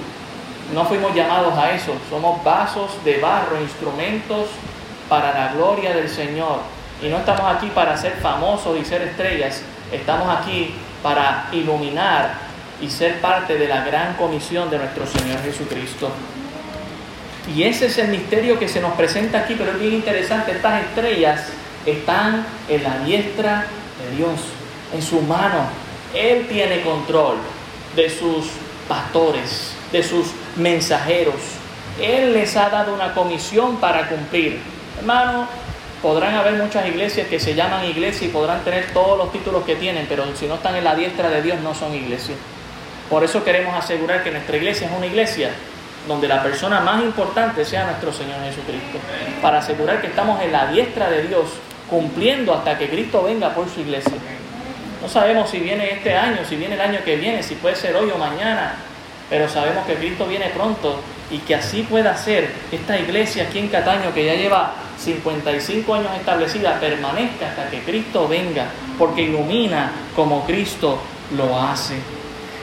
No 0.73 0.85
fuimos 0.85 1.15
llamados 1.15 1.57
a 1.57 1.73
eso, 1.73 1.95
somos 2.11 2.43
vasos 2.43 2.91
de 3.05 3.19
barro, 3.19 3.61
instrumentos 3.61 4.49
para 5.09 5.33
la 5.33 5.53
gloria 5.53 5.95
del 5.95 6.09
Señor. 6.09 6.61
Y 7.03 7.09
no 7.09 7.19
estamos 7.19 7.55
aquí 7.55 7.71
para 7.75 7.97
ser 7.97 8.15
famosos 8.15 8.79
y 8.81 8.85
ser 8.85 9.03
estrellas, 9.03 9.63
estamos 9.93 10.29
aquí 10.37 10.75
para 11.03 11.49
iluminar 11.53 12.35
y 12.81 12.91
ser 12.91 13.21
parte 13.21 13.57
de 13.57 13.69
la 13.69 13.85
gran 13.85 14.15
comisión 14.15 14.69
de 14.71 14.79
nuestro 14.79 15.07
Señor 15.07 15.41
Jesucristo. 15.43 16.11
Y 17.55 17.63
ese 17.63 17.87
es 17.87 17.99
el 17.99 18.09
misterio 18.09 18.59
que 18.59 18.69
se 18.69 18.81
nos 18.81 18.95
presenta 18.95 19.41
aquí, 19.41 19.55
pero 19.57 19.73
es 19.73 19.79
bien 19.79 19.95
interesante, 19.95 20.53
estas 20.53 20.83
estrellas 20.83 21.45
están 21.85 22.45
en 22.69 22.83
la 22.83 22.99
diestra 22.99 23.67
de 24.03 24.17
Dios, 24.17 24.41
en 24.93 25.01
su 25.01 25.21
mano. 25.23 25.61
Él 26.13 26.47
tiene 26.49 26.83
control 26.83 27.37
de 27.95 28.11
sus 28.11 28.47
pastores, 28.89 29.76
de 29.93 30.03
sus 30.03 30.27
mensajeros. 30.57 31.35
Él 32.01 32.33
les 32.33 32.57
ha 32.57 32.69
dado 32.69 32.95
una 32.95 33.15
comisión 33.15 33.77
para 33.77 34.09
cumplir. 34.09 34.59
Hermano, 34.99 35.49
podrán 36.03 36.35
haber 36.35 36.55
muchas 36.55 36.87
iglesias 36.87 37.27
que 37.29 37.41
se 37.41 37.55
llaman 37.55 37.85
iglesias 37.85 38.25
y 38.25 38.29
podrán 38.29 38.61
tener 38.65 38.93
todos 38.93 39.17
los 39.17 39.33
títulos 39.33 39.65
que 39.65 39.77
tienen, 39.77 40.07
pero 40.09 40.25
si 40.37 40.47
no 40.47 40.57
están 40.57 40.77
en 40.77 40.85
la 40.85 40.95
diestra 40.95 41.31
de 41.31 41.43
Dios 41.43 41.61
no 41.61 41.75
son 41.75 41.95
iglesias. 41.95 42.39
Por 43.09 43.25
eso 43.25 43.45
queremos 43.45 43.75
asegurar 43.75 44.23
que 44.23 44.31
nuestra 44.31 44.57
iglesia 44.57 44.89
es 44.89 44.93
una 44.97 45.07
iglesia 45.07 45.51
donde 46.09 46.29
la 46.29 46.43
persona 46.43 46.81
más 46.81 47.03
importante 47.03 47.65
sea 47.65 47.85
nuestro 47.85 48.13
Señor 48.13 48.37
Jesucristo, 48.45 48.99
para 49.43 49.59
asegurar 49.59 50.01
que 50.01 50.09
estamos 50.09 50.41
en 50.43 50.53
la 50.53 50.67
diestra 50.69 51.11
de 51.11 51.25
Dios, 51.25 51.47
cumpliendo 51.91 52.55
hasta 52.55 52.79
que 52.79 52.89
Cristo 52.89 53.23
venga 53.25 53.55
por 53.55 53.69
su 53.69 53.81
iglesia. 53.81 54.13
No 55.03 55.09
sabemos 55.09 55.51
si 55.51 55.59
viene 55.59 55.91
este 55.91 56.17
año, 56.17 56.39
si 56.49 56.57
viene 56.57 56.75
el 56.75 56.81
año 56.81 57.01
que 57.05 57.17
viene, 57.17 57.43
si 57.43 57.55
puede 57.57 57.77
ser 57.77 57.95
hoy 57.97 58.11
o 58.11 58.19
mañana, 58.19 58.75
pero 59.29 59.49
sabemos 59.49 59.87
que 59.87 59.95
Cristo 59.95 60.27
viene 60.27 60.47
pronto 60.51 61.01
y 61.31 61.39
que 61.39 61.55
así 61.55 61.83
pueda 61.83 62.17
ser 62.17 62.51
esta 62.71 62.99
iglesia 62.99 63.45
aquí 63.45 63.59
en 63.59 63.69
Cataño 63.69 64.15
que 64.15 64.25
ya 64.25 64.35
lleva 64.35 64.75
55 64.99 65.95
años 65.95 66.11
establecida, 66.17 66.79
permanezca 66.81 67.49
hasta 67.49 67.69
que 67.69 67.81
Cristo 67.81 68.29
venga, 68.29 68.67
porque 68.99 69.23
ilumina 69.23 69.91
como 70.15 70.45
Cristo 70.45 70.99
lo 71.37 71.61
hace. 71.61 71.97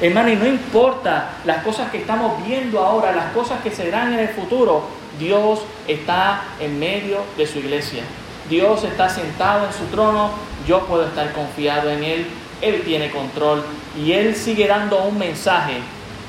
Hermano, 0.01 0.29
y 0.29 0.35
no 0.35 0.47
importa 0.47 1.29
las 1.45 1.63
cosas 1.63 1.91
que 1.91 1.99
estamos 1.99 2.45
viendo 2.45 2.79
ahora, 2.79 3.13
las 3.13 3.31
cosas 3.31 3.61
que 3.61 3.71
serán 3.71 4.13
en 4.13 4.19
el 4.19 4.29
futuro, 4.29 4.87
Dios 5.19 5.61
está 5.87 6.43
en 6.59 6.79
medio 6.79 7.19
de 7.37 7.45
su 7.45 7.59
iglesia. 7.59 8.03
Dios 8.49 8.83
está 8.83 9.07
sentado 9.07 9.65
en 9.67 9.73
su 9.73 9.85
trono, 9.85 10.31
yo 10.67 10.81
puedo 10.81 11.05
estar 11.05 11.31
confiado 11.31 11.89
en 11.89 12.03
Él, 12.03 12.27
Él 12.61 12.81
tiene 12.83 13.11
control 13.11 13.63
y 13.97 14.11
Él 14.11 14.35
sigue 14.35 14.67
dando 14.67 15.03
un 15.03 15.17
mensaje. 15.17 15.77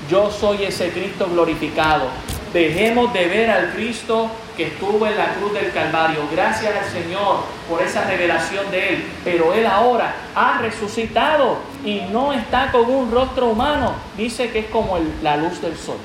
Yo 0.08 0.30
soy 0.30 0.64
ese 0.64 0.90
Cristo 0.90 1.28
glorificado. 1.30 2.08
Dejemos 2.52 3.12
de 3.12 3.26
ver 3.26 3.50
al 3.50 3.72
Cristo 3.72 4.28
que 4.56 4.66
estuvo 4.66 5.06
en 5.06 5.16
la 5.16 5.34
cruz 5.34 5.54
del 5.54 5.72
Calvario. 5.72 6.20
Gracias 6.30 6.72
al 6.76 6.84
Señor 6.84 7.38
por 7.68 7.80
esa 7.80 8.04
revelación 8.04 8.70
de 8.70 8.88
Él. 8.90 9.04
Pero 9.24 9.54
Él 9.54 9.66
ahora 9.66 10.14
ha 10.34 10.58
resucitado 10.58 11.56
y 11.84 12.02
no 12.12 12.32
está 12.32 12.70
con 12.70 12.88
un 12.90 13.10
rostro 13.10 13.48
humano. 13.48 13.94
Dice 14.16 14.50
que 14.50 14.60
es 14.60 14.66
como 14.66 14.98
la 15.22 15.36
luz 15.38 15.60
del 15.62 15.76
sol. 15.76 15.96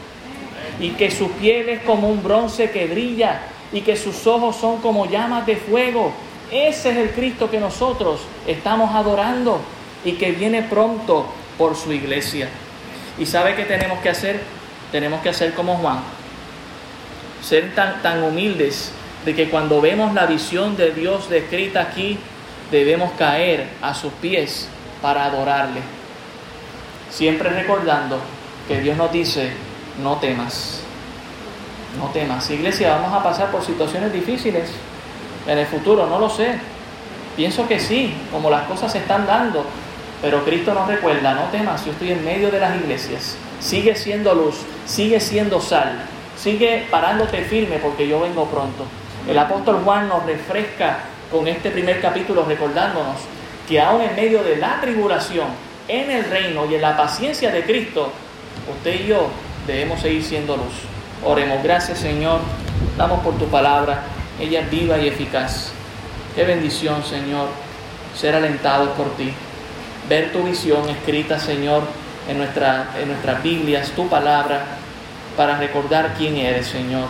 Y 0.79 0.91
que 0.91 1.11
su 1.11 1.29
piel 1.31 1.67
es 1.67 1.83
como 1.83 2.09
un 2.09 2.23
bronce 2.23 2.71
que 2.71 2.87
brilla. 2.87 3.41
Y 3.73 3.81
que 3.81 3.97
sus 3.97 4.25
ojos 4.25 4.55
son 4.55 4.77
como 4.77 5.07
llamas 5.07 5.45
de 5.45 5.57
fuego. 5.57 6.13
Ese 6.51 6.91
es 6.91 6.97
el 6.97 7.09
Cristo 7.11 7.51
que 7.51 7.59
nosotros 7.59 8.21
estamos 8.47 8.95
adorando 8.95 9.59
y 10.05 10.13
que 10.13 10.31
viene 10.31 10.63
pronto 10.63 11.25
por 11.57 11.75
su 11.75 11.91
iglesia. 11.91 12.49
¿Y 13.19 13.25
sabe 13.25 13.55
qué 13.55 13.65
tenemos 13.65 13.99
que 13.99 14.09
hacer? 14.09 14.39
Tenemos 14.91 15.21
que 15.21 15.29
hacer 15.29 15.53
como 15.53 15.75
Juan 15.77 15.99
ser 17.41 17.73
tan, 17.73 18.01
tan 18.01 18.23
humildes 18.23 18.91
de 19.25 19.35
que 19.35 19.49
cuando 19.49 19.81
vemos 19.81 20.13
la 20.13 20.25
visión 20.25 20.77
de 20.77 20.91
Dios 20.91 21.29
descrita 21.29 21.81
aquí, 21.81 22.17
debemos 22.71 23.11
caer 23.13 23.67
a 23.81 23.93
sus 23.93 24.13
pies 24.13 24.67
para 25.01 25.25
adorarle. 25.25 25.81
Siempre 27.09 27.49
recordando 27.49 28.19
que 28.67 28.79
Dios 28.81 28.97
nos 28.97 29.11
dice, 29.11 29.51
no 30.01 30.17
temas, 30.17 30.81
no 31.97 32.07
temas. 32.09 32.49
Iglesia, 32.49 32.95
vamos 32.95 33.13
a 33.13 33.23
pasar 33.23 33.51
por 33.51 33.63
situaciones 33.63 34.13
difíciles 34.13 34.69
en 35.47 35.57
el 35.57 35.65
futuro, 35.65 36.07
no 36.07 36.19
lo 36.19 36.29
sé. 36.29 36.59
Pienso 37.35 37.67
que 37.67 37.79
sí, 37.79 38.13
como 38.31 38.49
las 38.49 38.63
cosas 38.63 38.91
se 38.91 38.99
están 38.99 39.25
dando, 39.25 39.65
pero 40.21 40.43
Cristo 40.43 40.73
nos 40.73 40.87
recuerda, 40.87 41.33
no 41.33 41.43
temas, 41.51 41.85
yo 41.85 41.91
estoy 41.91 42.11
en 42.11 42.23
medio 42.25 42.51
de 42.51 42.59
las 42.59 42.75
iglesias. 42.75 43.37
Sigue 43.59 43.95
siendo 43.95 44.33
luz, 44.33 44.55
sigue 44.85 45.19
siendo 45.19 45.61
sal, 45.61 46.05
Sigue 46.41 46.87
parándote 46.89 47.41
firme 47.41 47.79
porque 47.79 48.07
yo 48.07 48.21
vengo 48.21 48.45
pronto. 48.45 48.85
El 49.27 49.37
apóstol 49.37 49.81
Juan 49.83 50.07
nos 50.07 50.25
refresca 50.25 50.99
con 51.29 51.49
este 51.49 51.69
primer 51.69 51.99
capítulo 51.99 52.45
recordándonos 52.45 53.17
que 53.67 53.81
aún 53.81 54.01
en 54.01 54.15
medio 54.15 54.41
de 54.41 54.55
la 54.55 54.79
tribulación, 54.79 55.47
en 55.89 56.09
el 56.09 56.23
reino 56.23 56.65
y 56.65 56.75
en 56.75 56.81
la 56.81 56.95
paciencia 56.95 57.51
de 57.51 57.63
Cristo, 57.63 58.13
usted 58.73 59.01
y 59.01 59.07
yo 59.07 59.27
debemos 59.67 59.99
seguir 59.99 60.23
siendo 60.23 60.55
luz. 60.55 60.73
Oremos, 61.25 61.61
gracias 61.61 61.99
Señor, 61.99 62.39
damos 62.97 63.19
por 63.19 63.37
tu 63.37 63.45
palabra, 63.47 64.03
ella 64.39 64.61
es 64.61 64.71
viva 64.71 64.97
y 64.97 65.09
eficaz. 65.09 65.73
Qué 66.35 66.45
bendición 66.45 67.03
Señor, 67.03 67.49
ser 68.15 68.33
alentados 68.33 68.89
por 68.91 69.09
ti, 69.17 69.33
ver 70.09 70.31
tu 70.31 70.43
visión 70.43 70.89
escrita 70.89 71.39
Señor 71.39 71.83
en, 72.27 72.39
nuestra, 72.39 72.89
en 72.99 73.07
nuestras 73.09 73.41
Biblias, 73.41 73.91
tu 73.91 74.09
palabra 74.09 74.63
para 75.37 75.57
recordar 75.57 76.15
quién 76.17 76.35
eres, 76.35 76.67
Señor. 76.67 77.07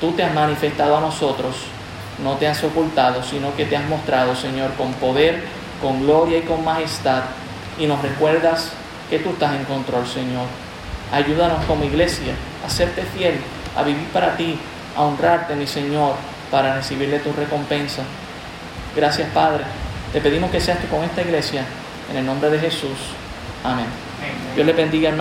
Tú 0.00 0.12
te 0.12 0.22
has 0.22 0.32
manifestado 0.32 0.96
a 0.96 1.00
nosotros, 1.00 1.56
no 2.22 2.34
te 2.36 2.46
has 2.48 2.62
ocultado, 2.64 3.22
sino 3.22 3.54
que 3.54 3.66
te 3.66 3.76
has 3.76 3.84
mostrado, 3.88 4.34
Señor, 4.34 4.72
con 4.74 4.92
poder, 4.94 5.42
con 5.82 6.00
gloria 6.00 6.38
y 6.38 6.42
con 6.42 6.64
majestad. 6.64 7.22
Y 7.78 7.86
nos 7.86 8.00
recuerdas 8.00 8.72
que 9.10 9.18
tú 9.18 9.30
estás 9.30 9.54
en 9.56 9.64
control, 9.64 10.06
Señor. 10.06 10.46
Ayúdanos 11.12 11.64
como 11.66 11.84
iglesia 11.84 12.34
a 12.66 12.70
serte 12.70 13.02
fiel, 13.02 13.38
a 13.76 13.82
vivir 13.82 14.08
para 14.08 14.36
ti, 14.36 14.58
a 14.96 15.02
honrarte, 15.02 15.54
mi 15.54 15.66
Señor, 15.66 16.14
para 16.50 16.74
recibirle 16.76 17.18
tu 17.18 17.32
recompensa. 17.32 18.02
Gracias, 18.96 19.28
Padre. 19.34 19.64
Te 20.12 20.20
pedimos 20.20 20.50
que 20.50 20.60
seas 20.60 20.78
tú 20.78 20.86
con 20.88 21.04
esta 21.04 21.22
iglesia. 21.22 21.64
En 22.10 22.16
el 22.16 22.26
nombre 22.26 22.50
de 22.50 22.58
Jesús. 22.58 22.98
Amén. 23.62 23.86
Dios 24.54 24.66
le 24.66 24.72
bendiga. 24.72 25.12